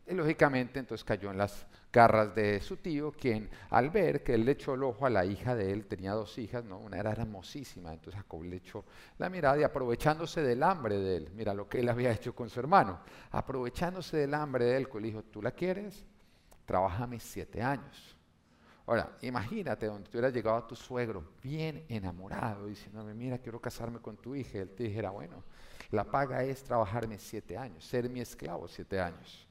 [0.07, 4.45] Y lógicamente entonces cayó en las garras de su tío, quien al ver que él
[4.45, 6.79] le echó el ojo a la hija de él, tenía dos hijas, ¿no?
[6.79, 8.85] una era hermosísima, entonces Jacob le echó
[9.19, 12.49] la mirada y aprovechándose del hambre de él, mira lo que él había hecho con
[12.49, 16.05] su hermano, aprovechándose del hambre de él, le dijo, ¿tú la quieres?
[16.65, 18.17] Trabájame siete años.
[18.87, 24.01] Ahora, imagínate donde tú hubieras llegado a tu suegro bien enamorado, diciéndome, mira, quiero casarme
[24.01, 25.45] con tu hija, él te dijera, bueno,
[25.91, 29.51] la paga es trabajarme siete años, ser mi esclavo siete años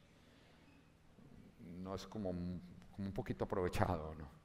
[1.80, 4.40] no es como, un poquito aprovechado, ¿no?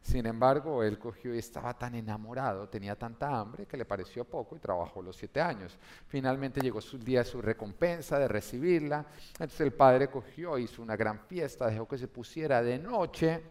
[0.00, 4.56] Sin embargo, él cogió y estaba tan enamorado, tenía tanta hambre que le pareció poco
[4.56, 5.76] y trabajó los siete años.
[6.06, 9.04] Finalmente llegó su día de su recompensa, de recibirla.
[9.32, 13.42] Entonces el padre cogió, hizo una gran fiesta, dejó que se pusiera de noche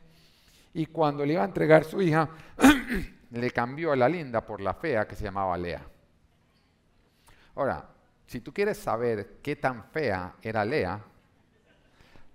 [0.74, 2.30] y cuando le iba a entregar su hija,
[3.32, 5.86] le cambió a la linda por la fea que se llamaba Lea.
[7.58, 7.90] Ahora,
[8.28, 11.04] si tú quieres saber qué tan fea era Lea,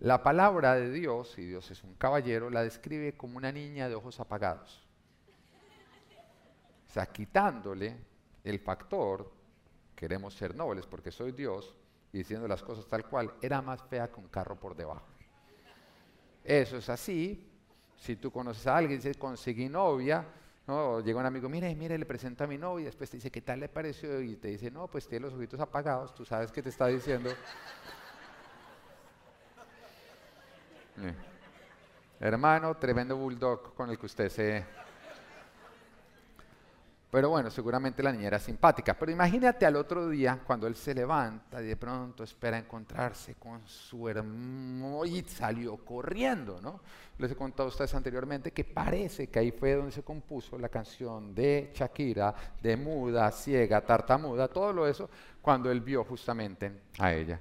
[0.00, 3.94] la palabra de Dios, y Dios es un caballero, la describe como una niña de
[3.94, 4.84] ojos apagados.
[6.88, 7.96] O sea, quitándole
[8.42, 9.30] el factor,
[9.94, 11.72] queremos ser nobles porque soy Dios,
[12.12, 15.06] y diciendo las cosas tal cual, era más fea que un carro por debajo.
[16.42, 17.48] Eso es así.
[17.96, 20.26] Si tú conoces a alguien y dices, conseguí novia,
[20.66, 21.00] ¿no?
[21.00, 23.40] llega un amigo, mire, mire, le presento a mi novia, y después te dice, ¿qué
[23.40, 24.20] tal le pareció?
[24.20, 27.30] Y te dice, no, pues tiene los ojitos apagados, tú sabes que te está diciendo
[32.20, 34.64] Hermano, tremendo bulldog con el que usted se...
[37.12, 38.98] Pero bueno, seguramente la niña era simpática.
[38.98, 43.60] Pero imagínate al otro día cuando él se levanta y de pronto espera encontrarse con
[43.68, 46.80] su hermano y salió corriendo, ¿no?
[47.18, 50.70] Les he contado a ustedes anteriormente que parece que ahí fue donde se compuso la
[50.70, 55.10] canción de Shakira, de muda, ciega, tartamuda, todo lo eso,
[55.42, 57.38] cuando él vio justamente a ella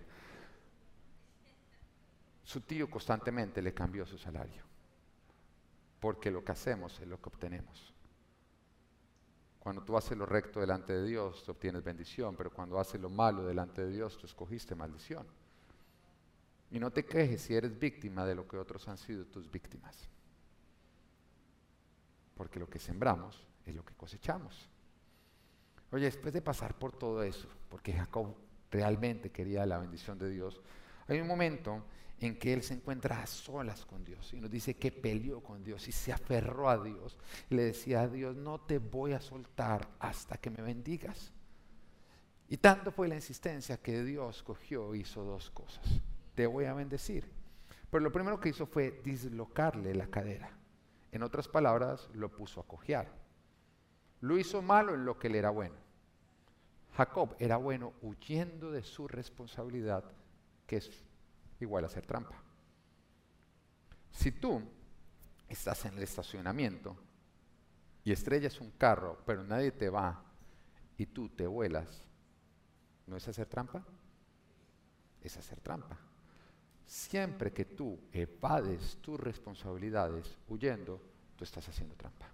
[2.51, 4.63] su tío constantemente le cambió su salario.
[6.01, 7.90] Porque lo que hacemos es lo que obtenemos.
[9.61, 13.11] Cuando tú haces lo recto delante de Dios, tú obtienes bendición, pero cuando haces lo
[13.11, 15.23] malo delante de Dios, tú escogiste maldición.
[16.71, 20.09] Y no te quejes si eres víctima de lo que otros han sido tus víctimas.
[22.33, 24.67] Porque lo que sembramos es lo que cosechamos.
[25.91, 28.33] Oye, después de pasar por todo eso, porque Jacob
[28.71, 30.59] realmente quería la bendición de Dios,
[31.07, 31.83] hay un momento
[32.21, 35.63] en que él se encuentra a solas con Dios y nos dice que peleó con
[35.63, 37.17] Dios y se aferró a Dios.
[37.49, 41.33] le decía a Dios, no te voy a soltar hasta que me bendigas.
[42.47, 45.83] Y tanto fue la insistencia que Dios cogió e hizo dos cosas.
[46.35, 47.25] Te voy a bendecir.
[47.89, 50.51] Pero lo primero que hizo fue dislocarle la cadera.
[51.11, 53.11] En otras palabras, lo puso a cojear.
[54.19, 55.75] Lo hizo malo en lo que le era bueno.
[56.95, 60.03] Jacob era bueno huyendo de su responsabilidad,
[60.67, 60.91] que es
[61.63, 62.35] igual a hacer trampa.
[64.11, 64.61] Si tú
[65.47, 66.95] estás en el estacionamiento
[68.03, 70.23] y estrellas un carro, pero nadie te va
[70.97, 72.03] y tú te vuelas,
[73.07, 73.83] ¿no es hacer trampa?
[75.21, 75.97] Es hacer trampa.
[76.85, 81.01] Siempre que tú evades tus responsabilidades huyendo,
[81.35, 82.27] tú estás haciendo trampa.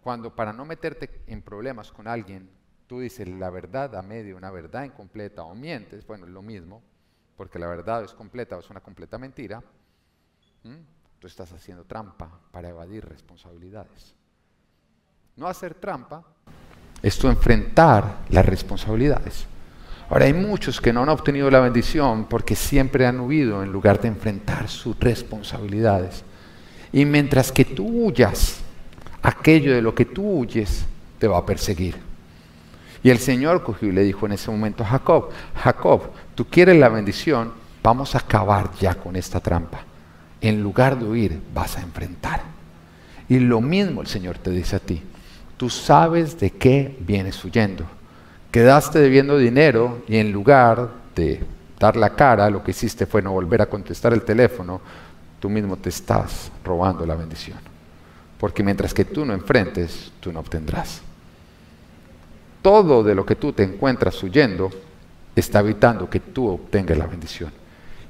[0.00, 2.50] Cuando para no meterte en problemas con alguien,
[2.86, 6.82] tú dices la verdad a medio, una verdad incompleta o mientes, bueno, es lo mismo,
[7.36, 9.62] porque la verdad es completa o es una completa mentira,
[11.18, 14.14] tú estás haciendo trampa para evadir responsabilidades.
[15.36, 16.24] No hacer trampa
[17.02, 19.46] es tu enfrentar las responsabilidades.
[20.08, 24.00] Ahora hay muchos que no han obtenido la bendición porque siempre han huido en lugar
[24.00, 26.24] de enfrentar sus responsabilidades.
[26.92, 28.60] Y mientras que tú huyas,
[29.22, 30.84] aquello de lo que tú huyes
[31.18, 31.96] te va a perseguir.
[33.02, 36.88] Y el Señor cogió le dijo en ese momento a Jacob, Jacob, tú quieres la
[36.88, 39.80] bendición, vamos a acabar ya con esta trampa.
[40.40, 42.42] En lugar de huir, vas a enfrentar.
[43.28, 45.02] Y lo mismo el Señor te dice a ti,
[45.56, 47.86] tú sabes de qué vienes huyendo
[48.54, 51.42] quedaste debiendo dinero y en lugar de
[51.76, 54.80] dar la cara, lo que hiciste fue no volver a contestar el teléfono,
[55.40, 57.58] tú mismo te estás robando la bendición.
[58.38, 61.02] Porque mientras que tú no enfrentes, tú no obtendrás.
[62.62, 64.70] Todo de lo que tú te encuentras huyendo
[65.34, 67.52] está evitando que tú obtengas la bendición.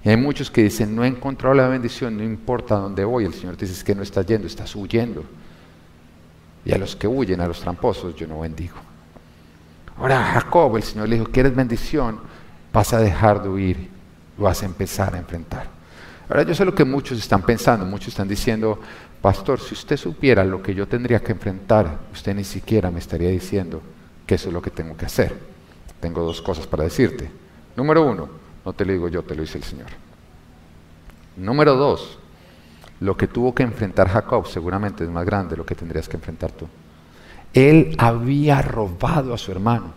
[0.05, 3.25] Y hay muchos que dicen, no he encontrado la bendición, no importa dónde voy.
[3.25, 5.25] El Señor dice que no estás yendo, estás huyendo.
[6.65, 8.77] Y a los que huyen, a los tramposos, yo no bendigo.
[9.97, 12.21] Ahora Jacob, el Señor le dijo, ¿quieres bendición?
[12.73, 13.89] Vas a dejar de huir,
[14.37, 15.69] vas a empezar a enfrentar.
[16.29, 18.81] Ahora yo sé lo que muchos están pensando, muchos están diciendo,
[19.23, 23.31] pastor, si usted supiera lo que yo tendría que enfrentar, usted ni siquiera me estaría
[23.31, 23.81] diciendo
[24.27, 25.54] que eso es lo que tengo que hacer.
[26.05, 27.31] Tengo dos cosas para decirte.
[27.75, 28.29] Número uno,
[28.63, 29.87] no te lo digo yo, te lo dice el Señor.
[31.35, 32.19] Número dos,
[33.01, 36.19] lo que tuvo que enfrentar Jacob seguramente es más grande de lo que tendrías que
[36.19, 36.69] enfrentar tú.
[37.55, 39.95] Él había robado a su hermano.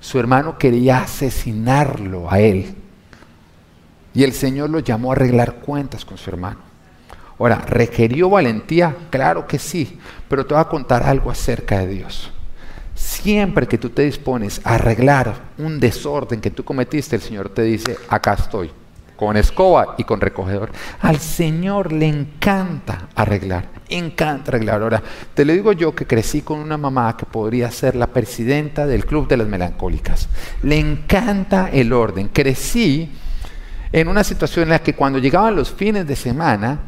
[0.00, 2.74] Su hermano quería asesinarlo a él.
[4.12, 6.58] Y el Señor lo llamó a arreglar cuentas con su hermano.
[7.38, 8.94] Ahora, ¿requirió valentía?
[9.08, 12.32] Claro que sí, pero te voy a contar algo acerca de Dios.
[12.98, 17.62] Siempre que tú te dispones a arreglar un desorden que tú cometiste, el Señor te
[17.62, 18.72] dice, acá estoy
[19.14, 20.72] con escoba y con recogedor.
[21.00, 24.82] Al Señor le encanta arreglar, encanta arreglar.
[24.82, 28.84] Ahora, te lo digo yo que crecí con una mamá que podría ser la presidenta
[28.84, 30.28] del Club de las Melancólicas.
[30.64, 32.28] Le encanta el orden.
[32.28, 33.12] Crecí
[33.92, 36.80] en una situación en la que cuando llegaban los fines de semana,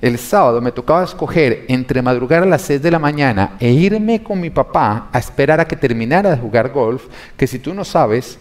[0.00, 4.22] el sábado me tocaba escoger entre madrugar a las 6 de la mañana e irme
[4.22, 7.84] con mi papá a esperar a que terminara de jugar golf, que si tú no
[7.84, 8.38] sabes,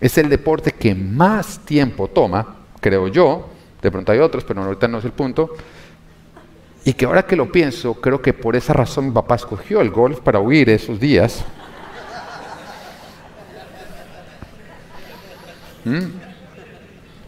[0.00, 3.48] es el deporte que más tiempo toma creo yo,
[3.80, 5.54] de pronto hay otros, pero ahorita no es el punto,
[6.84, 9.90] y que ahora que lo pienso, creo que por esa razón mi papá escogió el
[9.90, 11.44] golf para huir esos días.
[15.84, 16.06] ¿Mm?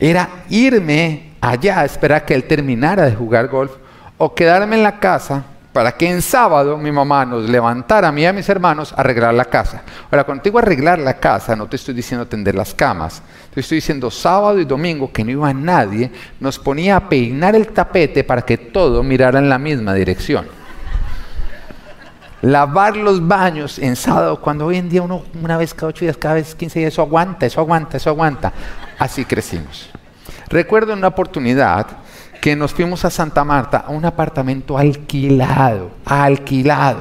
[0.00, 3.72] Era irme allá a que él terminara de jugar golf
[4.18, 8.22] o quedarme en la casa para que en sábado mi mamá nos levantara a mí
[8.22, 9.82] y a mis hermanos a arreglar la casa.
[10.08, 13.20] Ahora, cuando te arreglar la casa, no te estoy diciendo tender las camas.
[13.52, 17.66] Te estoy diciendo sábado y domingo que no iba nadie, nos ponía a peinar el
[17.68, 20.46] tapete para que todo mirara en la misma dirección.
[22.42, 26.16] Lavar los baños en sábado, cuando hoy en día uno una vez cada ocho días,
[26.16, 28.52] cada vez quince días, eso aguanta, eso aguanta, eso aguanta.
[28.98, 29.90] Así crecimos.
[30.48, 31.86] Recuerdo una oportunidad
[32.40, 37.00] que nos fuimos a Santa Marta a un apartamento alquilado, alquilado.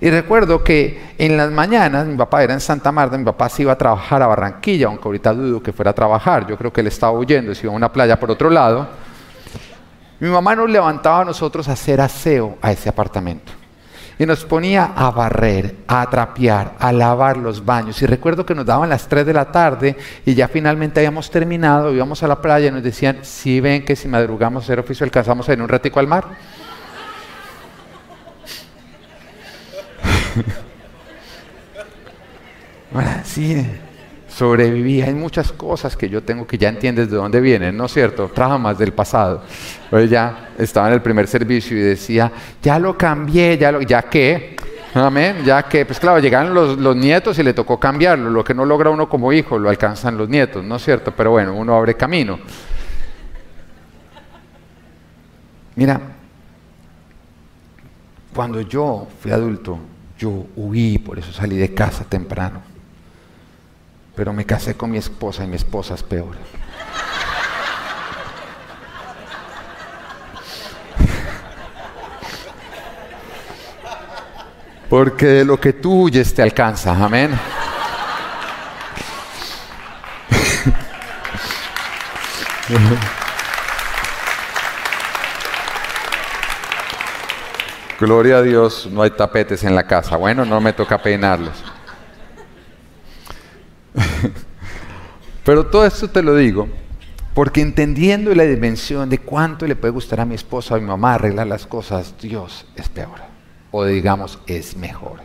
[0.00, 3.62] Y recuerdo que en las mañanas, mi papá era en Santa Marta, mi papá se
[3.62, 6.80] iba a trabajar a Barranquilla, aunque ahorita dudo que fuera a trabajar, yo creo que
[6.80, 8.88] él estaba huyendo, se iba a una playa por otro lado.
[10.20, 13.63] Mi mamá nos levantaba a nosotros a hacer aseo a ese apartamento
[14.18, 18.00] y nos ponía a barrer, a trapear, a lavar los baños.
[18.02, 21.92] Y recuerdo que nos daban las 3 de la tarde y ya finalmente habíamos terminado,
[21.94, 25.48] íbamos a la playa y nos decían, si ven que si madrugamos hacer oficio alcanzamos
[25.48, 26.24] ir un ratico al mar.
[32.92, 33.66] bueno, sí,
[34.34, 35.00] sobreviví.
[35.00, 38.28] Hay muchas cosas que yo tengo que ya entiendes de dónde vienen, ¿no es cierto?
[38.34, 39.42] Traumas del pasado.
[40.10, 43.78] Ya estaba en el primer servicio y decía, ya lo cambié, ya lo,
[44.10, 44.56] qué,
[44.94, 48.28] amén, ya que, pues claro, llegaron los, los, nietos y le tocó cambiarlo.
[48.28, 51.12] Lo que no logra uno como hijo lo alcanzan los nietos, ¿no es cierto?
[51.12, 52.40] Pero bueno, uno abre camino.
[55.76, 56.00] Mira,
[58.34, 59.78] cuando yo fui adulto,
[60.18, 62.73] yo huí, por eso salí de casa temprano
[64.14, 66.36] pero me casé con mi esposa y mi esposa es peor.
[74.88, 77.36] Porque lo que tú huyes te alcanza, amén.
[87.98, 90.16] Gloria a Dios, no hay tapetes en la casa.
[90.16, 91.73] Bueno, no me toca peinarlos.
[95.44, 96.68] Pero todo esto te lo digo
[97.34, 101.14] Porque entendiendo la dimensión de cuánto le puede gustar a mi esposa a mi mamá
[101.14, 103.22] arreglar las cosas, Dios es peor.
[103.70, 105.20] O digamos, es mejor.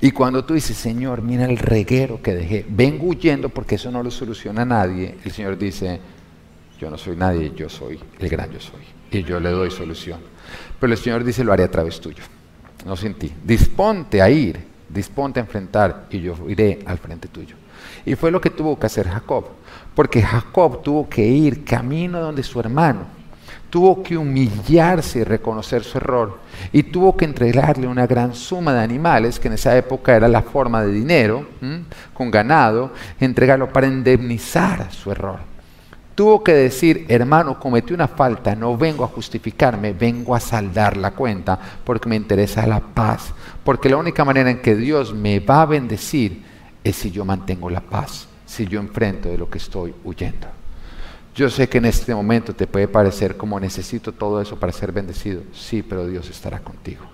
[0.00, 4.02] Y cuando tú dices, Señor, mira el reguero que dejé, vengo huyendo porque eso no
[4.02, 6.00] lo soluciona a nadie, el Señor dice,
[6.78, 8.80] yo no soy nadie, yo soy el gran yo soy.
[9.10, 10.20] Y yo le doy solución.
[10.78, 12.22] Pero el Señor dice, lo haré a través tuyo,
[12.86, 13.30] no sin ti.
[13.44, 14.58] Disponte a ir,
[14.88, 17.56] disponte a enfrentar y yo iré al frente tuyo.
[18.04, 19.44] Y fue lo que tuvo que hacer Jacob,
[19.94, 23.20] porque Jacob tuvo que ir camino donde su hermano
[23.70, 26.38] tuvo que humillarse y reconocer su error
[26.72, 30.42] y tuvo que entregarle una gran suma de animales, que en esa época era la
[30.42, 31.46] forma de dinero,
[32.12, 35.38] con ganado, entregarlo para indemnizar su error.
[36.16, 41.12] Tuvo que decir, hermano, cometí una falta, no vengo a justificarme, vengo a saldar la
[41.12, 43.32] cuenta porque me interesa la paz,
[43.64, 46.49] porque la única manera en que Dios me va a bendecir
[46.82, 50.48] es si yo mantengo la paz, si yo enfrento de lo que estoy huyendo.
[51.34, 54.92] Yo sé que en este momento te puede parecer como necesito todo eso para ser
[54.92, 55.42] bendecido.
[55.52, 57.04] Sí, pero Dios estará contigo.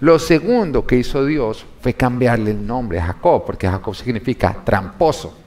[0.00, 5.38] Lo segundo que hizo Dios fue cambiarle el nombre a Jacob, porque Jacob significa tramposo.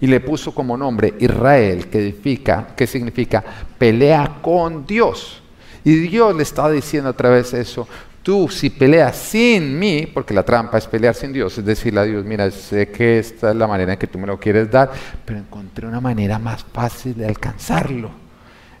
[0.00, 3.42] Y le puso como nombre Israel, que significa, que significa
[3.78, 5.40] pelea con Dios.
[5.84, 7.88] Y Dios le estaba diciendo a través de eso,
[8.22, 12.04] Tú si peleas sin mí, porque la trampa es pelear sin Dios, es decirle a
[12.04, 14.92] Dios, mira, sé que esta es la manera en que tú me lo quieres dar,
[15.24, 18.22] pero encontré una manera más fácil de alcanzarlo.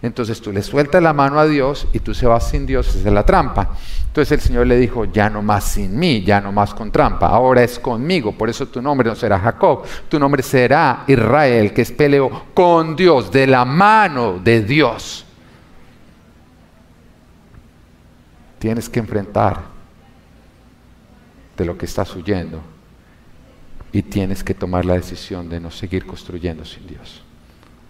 [0.00, 3.08] Entonces tú le sueltas la mano a Dios y tú se vas sin Dios, esa
[3.08, 3.70] es la trampa.
[4.06, 7.28] Entonces el Señor le dijo, ya no más sin mí, ya no más con trampa,
[7.28, 11.82] ahora es conmigo, por eso tu nombre no será Jacob, tu nombre será Israel, que
[11.82, 15.24] es peleo con Dios, de la mano de Dios.
[18.62, 19.60] Tienes que enfrentar
[21.56, 22.60] de lo que estás huyendo
[23.90, 27.24] y tienes que tomar la decisión de no seguir construyendo sin Dios.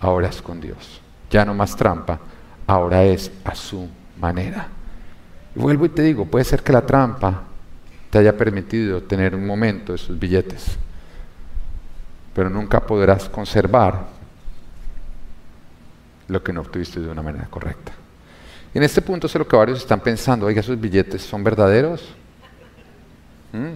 [0.01, 1.03] Ahora es con Dios.
[1.29, 2.19] Ya no más trampa,
[2.67, 3.87] ahora es a su
[4.19, 4.69] manera.
[5.55, 7.43] Y vuelvo y te digo, puede ser que la trampa
[8.09, 10.79] te haya permitido tener un momento de sus billetes,
[12.35, 14.07] pero nunca podrás conservar
[16.29, 17.93] lo que no obtuviste de una manera correcta
[18.75, 22.15] en este punto sé lo que varios están pensando, oiga, esos billetes son verdaderos.
[23.53, 23.75] Mm.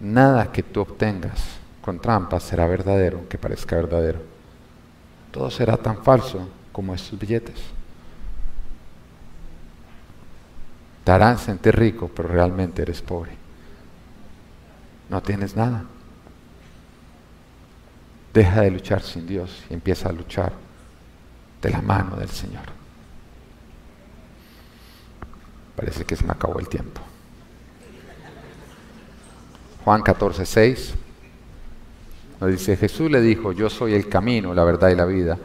[0.00, 1.40] Nada que tú obtengas
[1.80, 4.20] con trampas será verdadero, aunque parezca verdadero.
[5.30, 7.56] Todo será tan falso como estos billetes.
[11.04, 13.32] Te harán sentir rico, pero realmente eres pobre.
[15.08, 15.84] No tienes nada.
[18.34, 20.52] Deja de luchar sin Dios y empieza a luchar
[21.60, 22.81] de la mano del Señor.
[25.82, 27.00] Parece que se me acabó el tiempo.
[29.84, 30.94] Juan 14, 6.
[32.40, 35.36] Nos dice, Jesús le dijo, yo soy el camino, la verdad y la vida.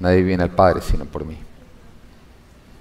[0.00, 1.38] Nadie viene al Padre sino por mí.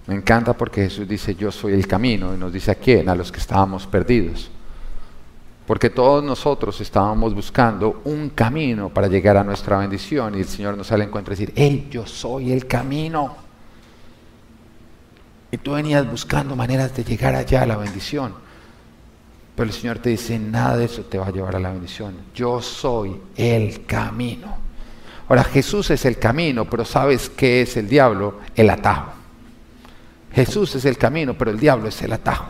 [0.08, 3.16] Me encanta porque Jesús dice, yo soy el camino, y nos dice a quién, a
[3.16, 4.51] los que estábamos perdidos.
[5.66, 10.76] Porque todos nosotros estábamos buscando un camino para llegar a nuestra bendición y el Señor
[10.76, 13.47] nos sale en encuentro y decir, hey, yo soy el camino.
[15.52, 18.34] Y tú venías buscando maneras de llegar allá a la bendición.
[19.56, 22.16] Pero el Señor te dice, nada de eso te va a llevar a la bendición.
[22.36, 24.58] Yo soy el camino.
[25.28, 28.39] Ahora, Jesús es el camino, pero ¿sabes qué es el diablo?
[28.56, 29.12] El atajo.
[30.34, 32.50] Jesús es el camino, pero el diablo es el atajo.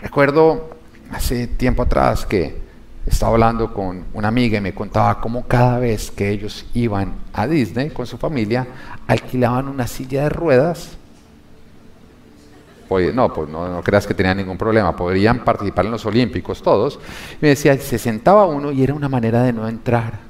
[0.00, 0.76] Recuerdo
[1.10, 2.60] hace tiempo atrás que
[3.06, 7.46] estaba hablando con una amiga y me contaba cómo cada vez que ellos iban a
[7.46, 8.66] Disney con su familia,
[9.06, 10.95] alquilaban una silla de ruedas
[12.88, 16.98] no, pues no, creas que tenían ningún problema, podrían participar en los Olímpicos todos.
[17.40, 20.20] me decía, se sentaba uno y era una manera de no entrar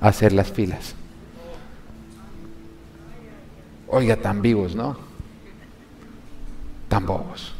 [0.00, 0.94] a hacer las filas.
[3.88, 4.96] Oiga, tan vivos, ¿no?
[6.88, 7.54] Tan bobos.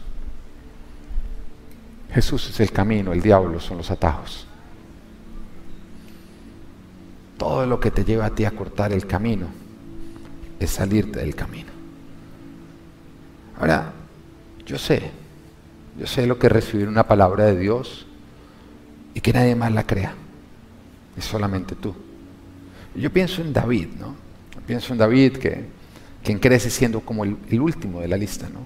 [2.13, 4.47] Jesús es el camino, el diablo son los atajos.
[7.37, 9.47] Todo lo que te lleva a ti a cortar el camino
[10.59, 11.71] es salirte del camino.
[13.59, 13.93] Ahora,
[14.71, 15.03] yo sé,
[15.99, 18.07] yo sé lo que es recibir una palabra de Dios
[19.15, 20.15] y que nadie más la crea.
[21.17, 21.93] Es solamente tú.
[22.95, 24.15] Yo pienso en David, ¿no?
[24.69, 25.65] Pienso en David que
[26.23, 28.61] quien crece siendo como el, último de la lista, ¿no?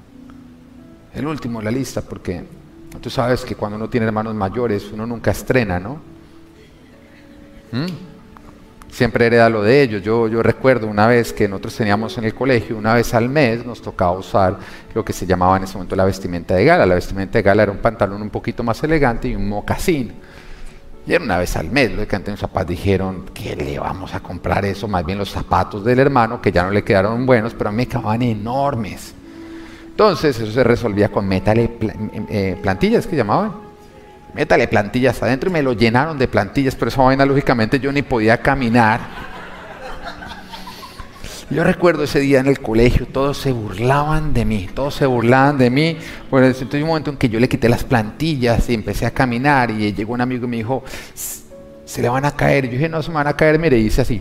[1.15, 2.45] El último de la lista porque
[3.01, 5.95] tú sabes que cuando uno tiene hermanos mayores uno nunca estrena, ¿no?
[7.73, 8.14] ¿Mm?
[8.95, 10.03] Siempre hereda lo de ellos.
[10.03, 13.67] Yo, yo recuerdo una vez que nosotros teníamos en el colegio, una vez al mes
[13.67, 14.57] nos tocaba usar
[14.95, 16.87] lo que se llamaba en ese momento la vestimenta de gala.
[16.87, 20.13] La vestimenta de gala era un pantalón un poquito más elegante y un mocasín.
[21.07, 24.65] Y era una vez al mes, lógicamente mis papás dijeron que le vamos a comprar
[24.65, 27.73] eso, más bien los zapatos del hermano, que ya no le quedaron buenos, pero a
[27.73, 29.15] mí me quedaban enormes.
[29.89, 31.93] Entonces eso se resolvía con métale eh,
[32.31, 33.64] eh, plantillas que llamaban.
[34.35, 38.03] Métale plantillas adentro y me lo llenaron de plantillas, pero esa vaina lógicamente yo ni
[38.03, 39.01] podía caminar.
[41.51, 45.57] Yo recuerdo ese día en el colegio, todos se burlaban de mí, todos se burlaban
[45.57, 45.99] de mí.
[46.31, 49.71] Bueno, entonces un momento en que yo le quité las plantillas y empecé a caminar
[49.71, 50.83] y llegó un amigo y me dijo,
[51.15, 52.65] se le van a caer.
[52.65, 54.21] Yo dije, no, se me van a caer, mire, y hice así,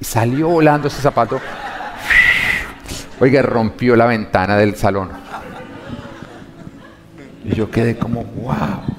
[0.00, 1.40] y salió volando ese zapato.
[3.20, 5.08] Oiga, rompió la ventana del salón.
[7.44, 8.97] Y yo quedé como, wow.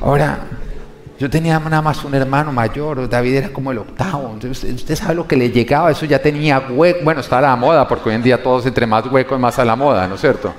[0.00, 0.40] Ahora,
[1.18, 4.36] yo tenía nada más un hermano mayor, David era como el octavo.
[4.42, 7.00] Usted sabe lo que le llegaba, eso ya tenía hueco.
[7.04, 9.64] Bueno, está a la moda, porque hoy en día todos entre más huecos, más a
[9.64, 10.52] la moda, ¿no es cierto?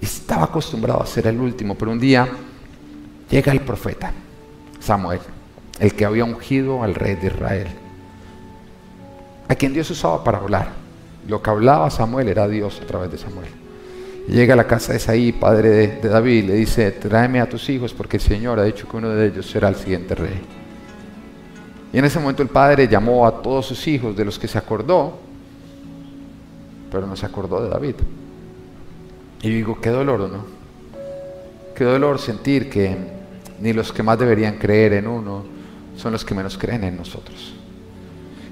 [0.00, 2.28] Estaba acostumbrado a ser el último, pero un día
[3.30, 4.12] llega el profeta,
[4.80, 5.20] Samuel,
[5.78, 7.68] el que había ungido al rey de Israel,
[9.48, 10.70] a quien Dios usaba para hablar.
[11.28, 13.48] Lo que hablaba Samuel era Dios a través de Samuel
[14.28, 17.68] llega a la casa de Saí, padre de, David, y le dice, tráeme a tus
[17.68, 20.40] hijos porque el Señor ha dicho que uno de ellos será el siguiente rey.
[21.92, 24.58] Y en ese momento el padre llamó a todos sus hijos de los que se
[24.58, 25.18] acordó,
[26.90, 27.94] pero no se acordó de David.
[29.42, 30.44] Y digo, qué dolor, ¿no?
[31.74, 32.96] Qué dolor sentir que
[33.60, 35.44] ni los que más deberían creer en uno
[35.96, 37.55] son los que menos creen en nosotros.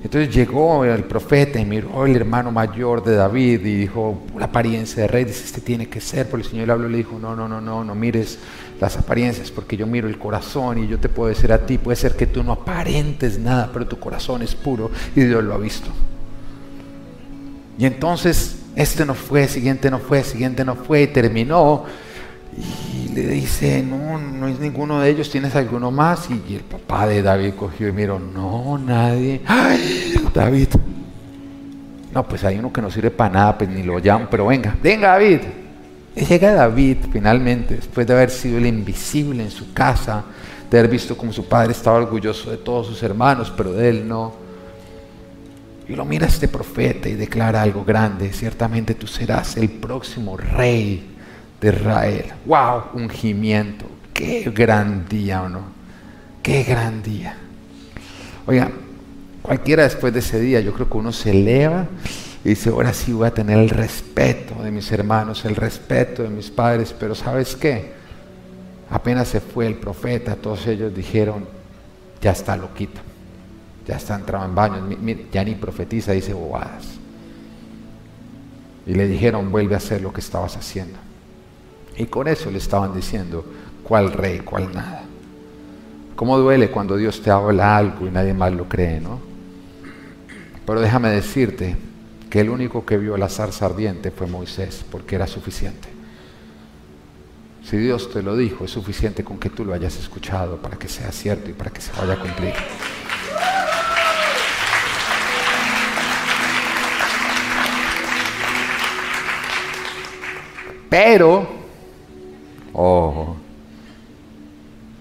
[0.05, 5.01] Entonces llegó el profeta y miró el hermano mayor de David y dijo, la apariencia
[5.03, 7.19] de rey, dice, este tiene que ser, pero el Señor le habló y le dijo,
[7.19, 8.39] no, no, no, no, no mires
[8.79, 11.97] las apariencias, porque yo miro el corazón y yo te puedo decir a ti, puede
[11.97, 15.59] ser que tú no aparentes nada, pero tu corazón es puro y Dios lo ha
[15.59, 15.89] visto.
[17.79, 21.85] Y entonces este no fue, siguiente no fue, siguiente no fue y terminó
[22.57, 26.29] y le dice, no, no es ninguno de ellos, ¿tienes alguno más?
[26.31, 29.41] Y el papá de David cogió y miró, no, nadie.
[29.47, 30.69] ¡Ay, David!
[32.13, 34.77] No, pues hay uno que no sirve para nada, pues ni lo llamo, pero venga,
[34.81, 35.41] venga David.
[36.15, 40.23] Llega David finalmente, después de haber sido el invisible en su casa,
[40.71, 44.07] de haber visto como su padre estaba orgulloso de todos sus hermanos, pero de él
[44.07, 44.33] no.
[45.89, 51.14] Y lo mira este profeta y declara algo grande, ciertamente tú serás el próximo rey
[51.65, 52.25] de Israel.
[52.45, 52.83] ¡Wow!
[52.95, 53.87] Ungimiento.
[54.13, 55.63] ¡Qué gran día o no!
[56.43, 57.37] ¡Qué gran día!
[58.47, 58.71] Oiga,
[59.41, 61.87] cualquiera después de ese día, yo creo que uno se eleva
[62.45, 66.29] y dice, ahora sí voy a tener el respeto de mis hermanos, el respeto de
[66.29, 67.95] mis padres, pero ¿sabes qué?
[68.91, 71.47] Apenas se fue el profeta, todos ellos dijeron,
[72.21, 73.01] ya está loquito,
[73.89, 74.83] ya está entrado en baños,
[75.33, 76.85] ya ni profetiza, dice bobadas.
[78.87, 80.99] Y le dijeron, vuelve a hacer lo que estabas haciendo.
[81.97, 83.45] Y con eso le estaban diciendo,
[83.83, 85.05] ¿cuál rey, cuál nada?
[86.17, 89.21] ¿Cómo duele cuando Dios te habla algo y nadie más lo cree, no?
[90.67, 91.77] Pero déjame decirte
[92.31, 95.89] que el único que vio la zarza ardiente fue Moisés, porque era suficiente.
[97.63, 100.89] Si Dios te lo dijo, es suficiente con que tú lo hayas escuchado para que
[100.89, 102.55] sea cierto y para que se vaya a cumplir.
[110.91, 111.64] Pero
[112.75, 113.37] Ojo.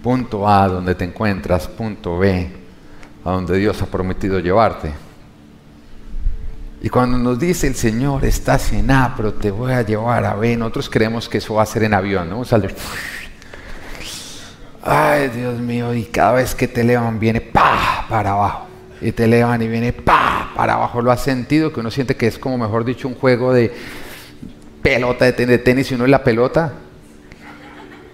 [0.01, 1.67] Punto A, donde te encuentras.
[1.67, 2.49] Punto B,
[3.26, 4.91] a donde Dios ha prometido llevarte.
[6.82, 10.36] Y cuando nos dice el Señor, estás en A, pero te voy a llevar a
[10.36, 12.43] B, nosotros creemos que eso va a ser en avión, ¿no?
[12.43, 12.76] Sale.
[14.84, 18.67] Ay, Dios mío, y cada vez que te elevan viene pa para abajo.
[18.99, 21.01] Y te elevan y viene pa para abajo.
[21.01, 21.71] ¿Lo has sentido?
[21.71, 23.74] Que uno siente que es como, mejor dicho, un juego de
[24.82, 26.74] pelota de tenis y uno es la pelota.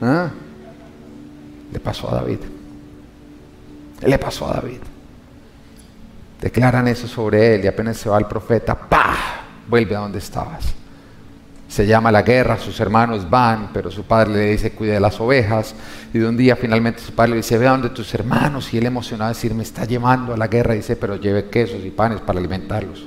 [0.01, 0.29] ¿Ah?
[1.71, 2.39] Le pasó a David.
[4.01, 4.79] Le pasó a David.
[6.41, 9.15] Declaran eso sobre él y apenas se va el profeta, ¡pah!
[9.67, 10.73] Vuelve a donde estabas.
[11.67, 15.19] Se llama la guerra, sus hermanos van, pero su padre le dice, cuide de las
[15.19, 15.75] ovejas.
[16.13, 18.73] Y de un día finalmente su padre le dice, ve a donde tus hermanos.
[18.73, 20.73] Y él emocionado decir, me está llevando a la guerra.
[20.73, 23.05] Y dice, pero lleve quesos y panes para alimentarlos.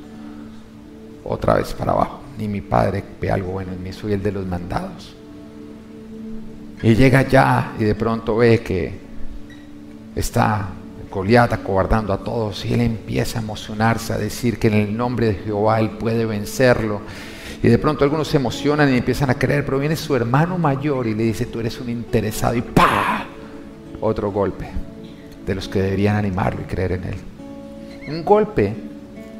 [1.24, 2.20] Otra vez para abajo.
[2.38, 5.16] Ni mi padre ve algo bueno en mí, soy el de los mandados.
[6.82, 8.92] Y llega allá y de pronto ve que
[10.16, 10.68] está
[11.10, 15.26] Goliat acobardando a todos y él empieza a emocionarse, a decir que en el nombre
[15.26, 17.00] de Jehová él puede vencerlo.
[17.62, 21.06] Y de pronto algunos se emocionan y empiezan a creer, pero viene su hermano mayor
[21.06, 23.26] y le dice, tú eres un interesado y ¡pa!
[24.00, 24.66] Otro golpe
[25.46, 27.16] de los que deberían animarlo y creer en él.
[28.08, 28.74] Un golpe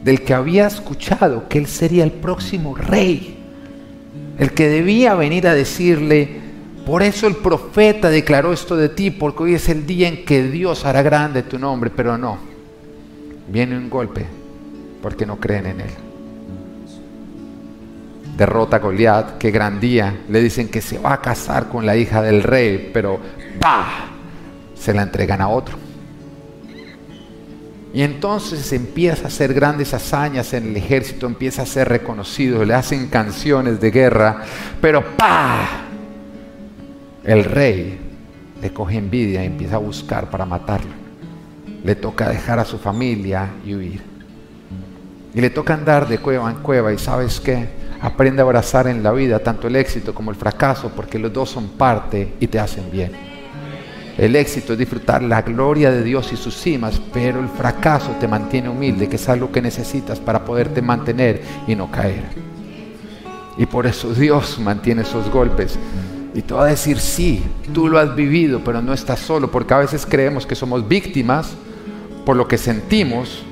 [0.05, 3.39] del que había escuchado que él sería el próximo rey
[4.39, 6.41] el que debía venir a decirle,
[6.85, 10.43] por eso el profeta declaró esto de ti, porque hoy es el día en que
[10.43, 12.39] Dios hará grande tu nombre, pero no.
[13.49, 14.27] Viene un golpe
[15.01, 15.91] porque no creen en él.
[18.37, 20.23] Derrota a Goliat, qué gran día.
[20.29, 23.21] Le dicen que se va a casar con la hija del rey, pero
[23.61, 24.07] ¡pah!
[24.75, 25.77] Se la entregan a otro.
[27.95, 32.75] Y entonces empieza a hacer grandes hazañas en el ejército, empieza a ser reconocido, le
[32.75, 34.43] hacen canciones de guerra,
[34.81, 35.92] pero ¡pah!
[37.25, 38.01] El rey
[38.61, 40.91] le coge envidia y empieza a buscar para matarlo.
[41.85, 44.03] Le toca dejar a su familia y huir.
[45.35, 47.69] Y le toca andar de cueva en cueva y sabes qué?
[48.01, 51.51] Aprende a abrazar en la vida tanto el éxito como el fracaso porque los dos
[51.51, 53.13] son parte y te hacen bien.
[54.19, 58.29] El éxito es disfrutar la gloria de Dios y sus cimas, pero el fracaso te
[58.29, 62.25] mantiene humilde, que es algo que necesitas para poderte mantener y no caer.
[63.57, 65.79] Y por eso Dios mantiene esos golpes
[66.35, 67.43] y te va a decir, sí,
[67.75, 71.55] tú lo has vivido, pero no estás solo, porque a veces creemos que somos víctimas
[72.25, 73.43] por lo que sentimos,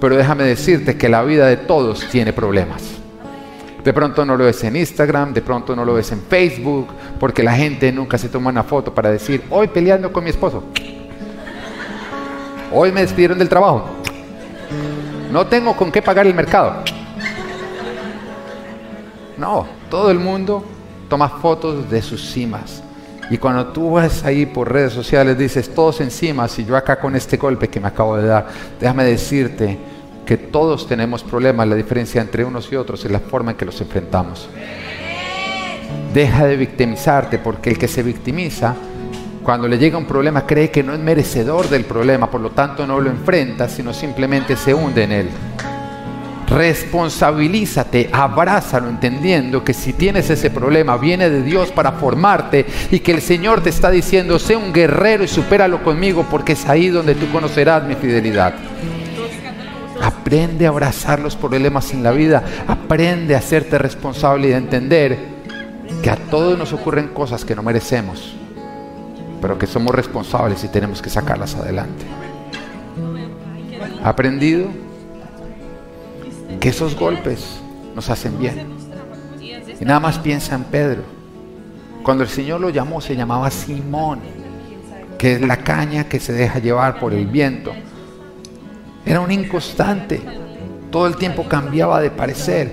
[0.00, 2.82] pero déjame decirte que la vida de todos tiene problemas.
[3.82, 7.42] De pronto no lo ves en Instagram, de pronto no lo ves en Facebook, porque
[7.42, 10.64] la gente nunca se toma una foto para decir, hoy peleando con mi esposo,
[12.70, 13.88] hoy me despidieron del trabajo,
[15.32, 16.82] no tengo con qué pagar el mercado.
[19.38, 20.62] No, todo el mundo
[21.10, 22.82] toma fotos de sus cimas.
[23.30, 26.98] Y cuando tú vas ahí por redes sociales, dices, todos en cimas y yo acá
[26.98, 28.46] con este golpe que me acabo de dar,
[28.80, 29.76] déjame decirte
[30.24, 33.64] que todos tenemos problemas, la diferencia entre unos y otros es la forma en que
[33.64, 34.48] los enfrentamos.
[36.14, 38.74] Deja de victimizarte porque el que se victimiza,
[39.42, 42.86] cuando le llega un problema, cree que no es merecedor del problema, por lo tanto
[42.86, 45.28] no lo enfrenta, sino simplemente se hunde en él
[46.50, 53.12] responsabilízate, abrázalo entendiendo que si tienes ese problema viene de Dios para formarte y que
[53.12, 57.14] el Señor te está diciendo, sé un guerrero y supéralo conmigo porque es ahí donde
[57.14, 58.54] tú conocerás mi fidelidad.
[60.02, 65.18] Aprende a abrazar los problemas en la vida, aprende a hacerte responsable y a entender
[66.02, 68.34] que a todos nos ocurren cosas que no merecemos,
[69.40, 72.06] pero que somos responsables y tenemos que sacarlas adelante.
[74.02, 74.89] ¿Aprendido?
[76.58, 77.60] Que esos golpes
[77.94, 78.66] nos hacen bien.
[79.80, 81.02] Y nada más piensa en Pedro.
[82.02, 84.20] Cuando el Señor lo llamó, se llamaba Simón,
[85.18, 87.72] que es la caña que se deja llevar por el viento.
[89.04, 90.20] Era un inconstante.
[90.90, 92.72] Todo el tiempo cambiaba de parecer.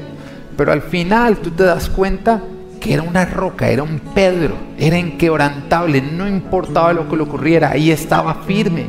[0.56, 2.42] Pero al final tú te das cuenta
[2.80, 7.72] que era una roca, era un Pedro, era inquebrantable, no importaba lo que le ocurriera,
[7.72, 8.86] ahí estaba firme.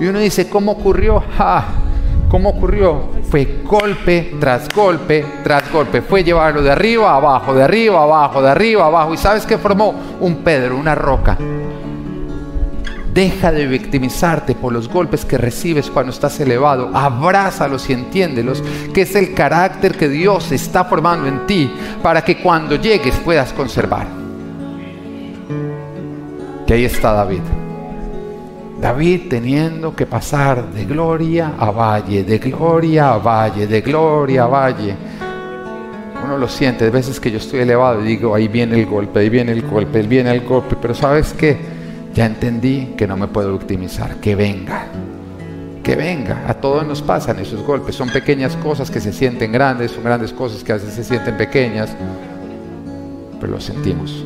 [0.00, 1.22] Y uno dice, ¿cómo ocurrió?
[1.36, 1.85] ¡Ja!
[2.36, 3.12] ¿Cómo ocurrió?
[3.30, 6.02] Fue golpe tras golpe tras golpe.
[6.02, 9.14] Fue llevarlo de arriba abajo, de arriba abajo, de arriba abajo.
[9.14, 9.94] ¿Y sabes qué formó?
[10.20, 11.38] Un Pedro, una roca.
[13.14, 16.90] Deja de victimizarte por los golpes que recibes cuando estás elevado.
[16.92, 18.62] Abrázalos y entiéndelos,
[18.92, 21.72] que es el carácter que Dios está formando en ti
[22.02, 24.08] para que cuando llegues puedas conservar.
[26.66, 27.40] Que ahí está David.
[28.80, 34.46] David teniendo que pasar de gloria a valle, de gloria a valle, de gloria a
[34.46, 34.94] valle.
[36.22, 39.20] Uno lo siente, de veces que yo estoy elevado y digo, ahí viene el golpe,
[39.20, 41.56] ahí viene el golpe, ahí viene el golpe, pero sabes qué,
[42.14, 44.86] ya entendí que no me puedo optimizar, que venga,
[45.82, 49.92] que venga, a todos nos pasan esos golpes, son pequeñas cosas que se sienten grandes,
[49.92, 51.96] son grandes cosas que a veces se sienten pequeñas,
[53.40, 54.24] pero lo sentimos.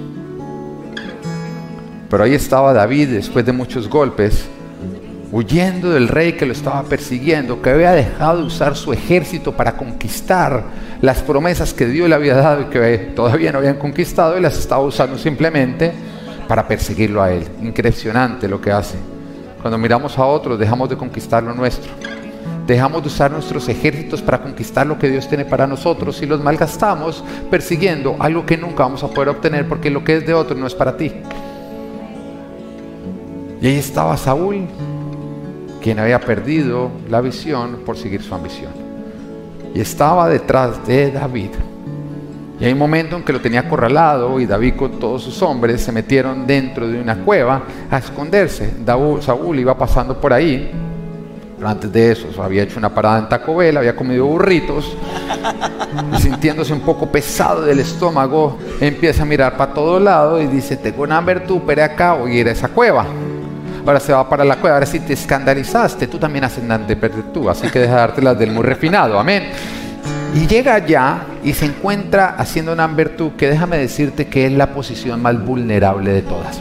[2.11, 4.49] Pero ahí estaba David después de muchos golpes,
[5.31, 9.77] huyendo del rey que lo estaba persiguiendo, que había dejado de usar su ejército para
[9.77, 10.65] conquistar
[11.01, 14.59] las promesas que Dios le había dado y que todavía no habían conquistado y las
[14.59, 15.93] estaba usando simplemente
[16.49, 17.47] para perseguirlo a él.
[17.63, 18.99] Impresionante lo que hace.
[19.63, 21.93] Cuando miramos a otros dejamos de conquistar lo nuestro.
[22.67, 26.43] Dejamos de usar nuestros ejércitos para conquistar lo que Dios tiene para nosotros y los
[26.43, 30.57] malgastamos persiguiendo algo que nunca vamos a poder obtener porque lo que es de otro
[30.57, 31.13] no es para ti.
[33.61, 34.67] Y ahí estaba Saúl,
[35.83, 38.73] quien había perdido la visión por seguir su ambición.
[39.75, 41.51] Y estaba detrás de David.
[42.59, 45.83] Y hay un momento en que lo tenía acorralado y David con todos sus hombres
[45.83, 48.73] se metieron dentro de una cueva a esconderse.
[49.21, 50.71] Saúl iba pasando por ahí.
[51.57, 54.97] Pero antes de eso, había hecho una parada en Taco Bell, había comido burritos
[56.17, 60.79] y sintiéndose un poco pesado del estómago, empieza a mirar para todo lado y dice,
[60.79, 63.05] tengo una hambre tú, acá a ir a esa cueva
[63.87, 66.97] ahora se va para la cueva, ahora si te escandalizaste, tú también haces de
[67.33, 69.51] tú, así que deja darte las del muy refinado, amén.
[70.35, 74.69] Y llega allá y se encuentra haciendo una virtud que déjame decirte que es la
[74.69, 76.61] posición más vulnerable de todas.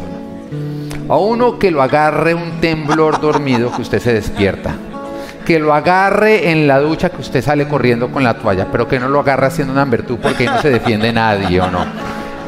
[1.07, 4.73] A uno que lo agarre un temblor dormido que usted se despierta.
[5.45, 8.99] Que lo agarre en la ducha que usted sale corriendo con la toalla, pero que
[8.99, 11.85] no lo agarre haciendo una virtud porque no se defiende nadie o no.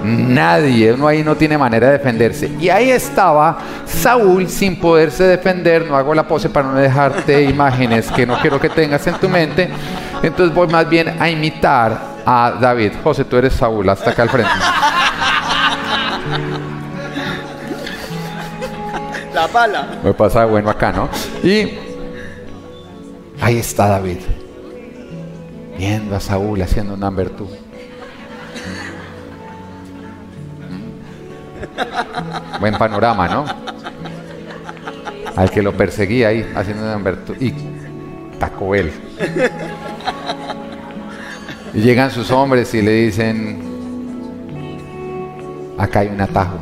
[0.04, 2.52] Nadie, uno ahí no tiene manera de defenderse.
[2.60, 5.86] Y ahí estaba Saúl sin poderse defender.
[5.88, 9.30] No hago la pose para no dejarte imágenes que no quiero que tengas en tu
[9.30, 9.70] mente.
[10.24, 12.93] Entonces voy más bien a imitar a David.
[13.04, 14.52] José, tú eres Saúl, hasta acá al frente.
[19.34, 19.88] La pala.
[20.04, 21.08] Me pasa bueno acá, ¿no?
[21.43, 21.72] Y
[23.39, 24.18] ahí está David.
[25.78, 27.47] Viendo a Saúl haciendo una virtud.
[32.59, 33.45] Buen panorama, ¿no?
[35.36, 37.36] Al que lo perseguía ahí haciendo una virtud.
[37.39, 37.53] Y
[38.39, 38.91] tacó él.
[41.74, 43.62] Y llegan sus hombres y le dicen,
[45.78, 46.57] acá hay un atajo.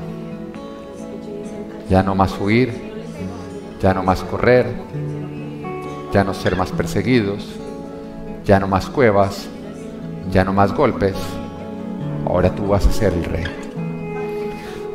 [1.90, 2.72] Ya no más huir,
[3.82, 4.68] ya no más correr,
[6.14, 7.48] ya no ser más perseguidos,
[8.46, 9.48] ya no más cuevas,
[10.32, 11.16] ya no más golpes.
[12.28, 13.69] Ahora tú vas a ser el rey.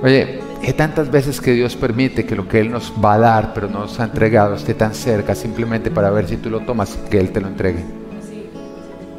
[0.05, 3.55] Oye, ¿qué tantas veces que Dios permite que lo que Él nos va a dar,
[3.55, 6.99] pero no nos ha entregado, esté tan cerca simplemente para ver si tú lo tomas,
[7.11, 7.83] que Él te lo entregue?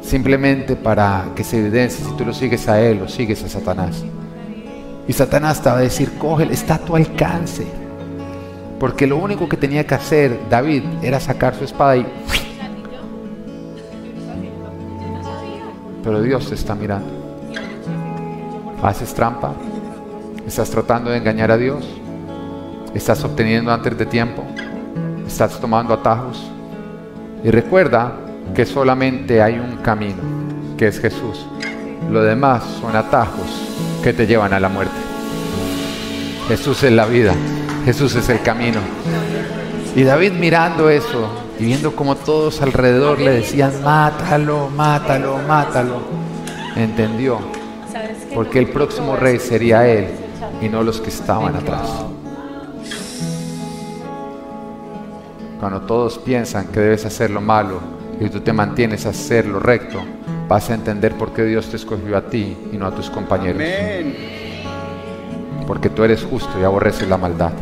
[0.00, 4.04] Simplemente para que se evidencie si tú lo sigues a Él o sigues a Satanás.
[5.08, 7.66] Y Satanás te va a decir, cógele, está a tu alcance.
[8.78, 12.06] Porque lo único que tenía que hacer David era sacar su espada y...
[16.04, 17.10] Pero Dios te está mirando.
[18.84, 19.52] ¿Haces trampa?
[20.46, 21.84] ¿Estás tratando de engañar a Dios?
[22.94, 24.44] ¿Estás obteniendo antes de tiempo?
[25.26, 26.40] ¿Estás tomando atajos?
[27.42, 28.12] Y recuerda
[28.54, 30.22] que solamente hay un camino,
[30.78, 31.44] que es Jesús.
[32.12, 33.44] Lo demás son atajos
[34.04, 34.94] que te llevan a la muerte.
[36.46, 37.34] Jesús es la vida,
[37.84, 38.78] Jesús es el camino.
[39.96, 41.28] Y David mirando eso
[41.58, 46.02] y viendo como todos alrededor le decían, mátalo, mátalo, mátalo,
[46.76, 47.40] entendió,
[48.32, 50.06] porque el próximo rey sería él
[50.60, 51.88] y no los que estaban atrás.
[55.60, 57.80] Cuando todos piensan que debes hacer lo malo
[58.20, 60.00] y tú te mantienes a hacer lo recto,
[60.48, 63.62] vas a entender por qué Dios te escogió a ti y no a tus compañeros.
[65.66, 67.52] Porque tú eres justo y aborreces la maldad.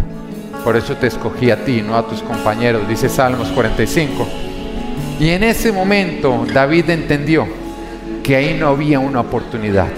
[0.65, 4.27] Por eso te escogí a ti, no a tus compañeros, dice Salmos 45.
[5.21, 7.47] Y en ese momento David entendió
[8.23, 9.89] que ahí no había una oportunidad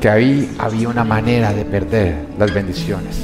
[0.00, 3.20] que ahí había una manera de perder las bendiciones.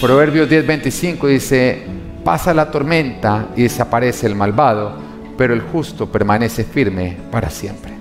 [0.00, 1.82] Proverbios 10:25 dice,
[2.24, 4.94] pasa la tormenta y desaparece el malvado,
[5.36, 7.92] pero el justo permanece firme para siempre.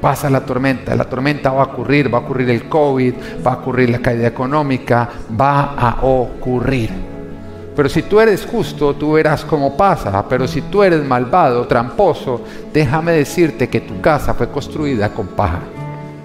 [0.00, 3.14] Pasa la tormenta, la tormenta va a ocurrir, va a ocurrir el COVID,
[3.46, 6.90] va a ocurrir la caída económica, va a ocurrir.
[7.76, 10.26] Pero si tú eres justo, tú verás cómo pasa.
[10.28, 12.42] Pero si tú eres malvado, tramposo,
[12.72, 15.60] déjame decirte que tu casa fue construida con paja.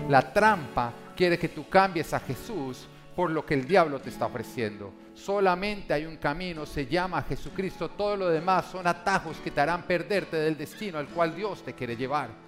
[0.10, 4.26] La trampa quiere que tú cambies a Jesús por lo que el diablo te está
[4.26, 4.94] ofreciendo.
[5.14, 7.90] Solamente hay un camino, se llama Jesucristo.
[7.90, 11.74] Todo lo demás son atajos que te harán perderte del destino al cual Dios te
[11.74, 12.43] quiere llevar.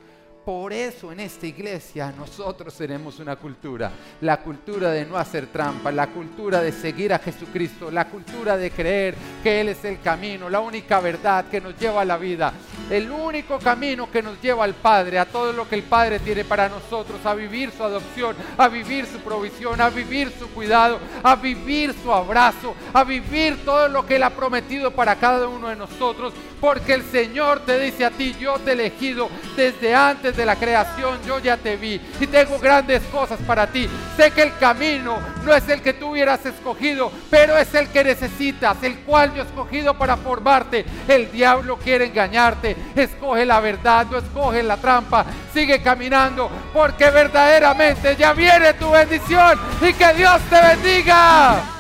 [0.46, 3.92] Por eso en esta iglesia nosotros tenemos una cultura,
[4.22, 8.70] la cultura de no hacer trampa, la cultura de seguir a Jesucristo, la cultura de
[8.70, 12.54] creer que Él es el camino, la única verdad que nos lleva a la vida,
[12.92, 16.46] el único camino que nos lleva al Padre, a todo lo que el Padre tiene
[16.46, 21.36] para nosotros, a vivir su adopción, a vivir su provisión, a vivir su cuidado, a
[21.36, 25.76] vivir su abrazo, a vivir todo lo que Él ha prometido para cada uno de
[25.76, 29.28] nosotros, porque el Señor te dice a ti, yo te he elegido
[29.58, 29.96] desde
[30.36, 33.90] de la creación yo ya te vi y tengo grandes cosas para ti.
[34.18, 38.04] Sé que el camino no es el que tú hubieras escogido, pero es el que
[38.04, 40.86] necesitas, el cual yo he escogido para formarte.
[41.08, 42.76] El diablo quiere engañarte.
[42.96, 45.26] Escoge la verdad, no escoge la trampa.
[45.54, 51.75] Sigue caminando porque verdaderamente ya viene tu bendición y que Dios te bendiga.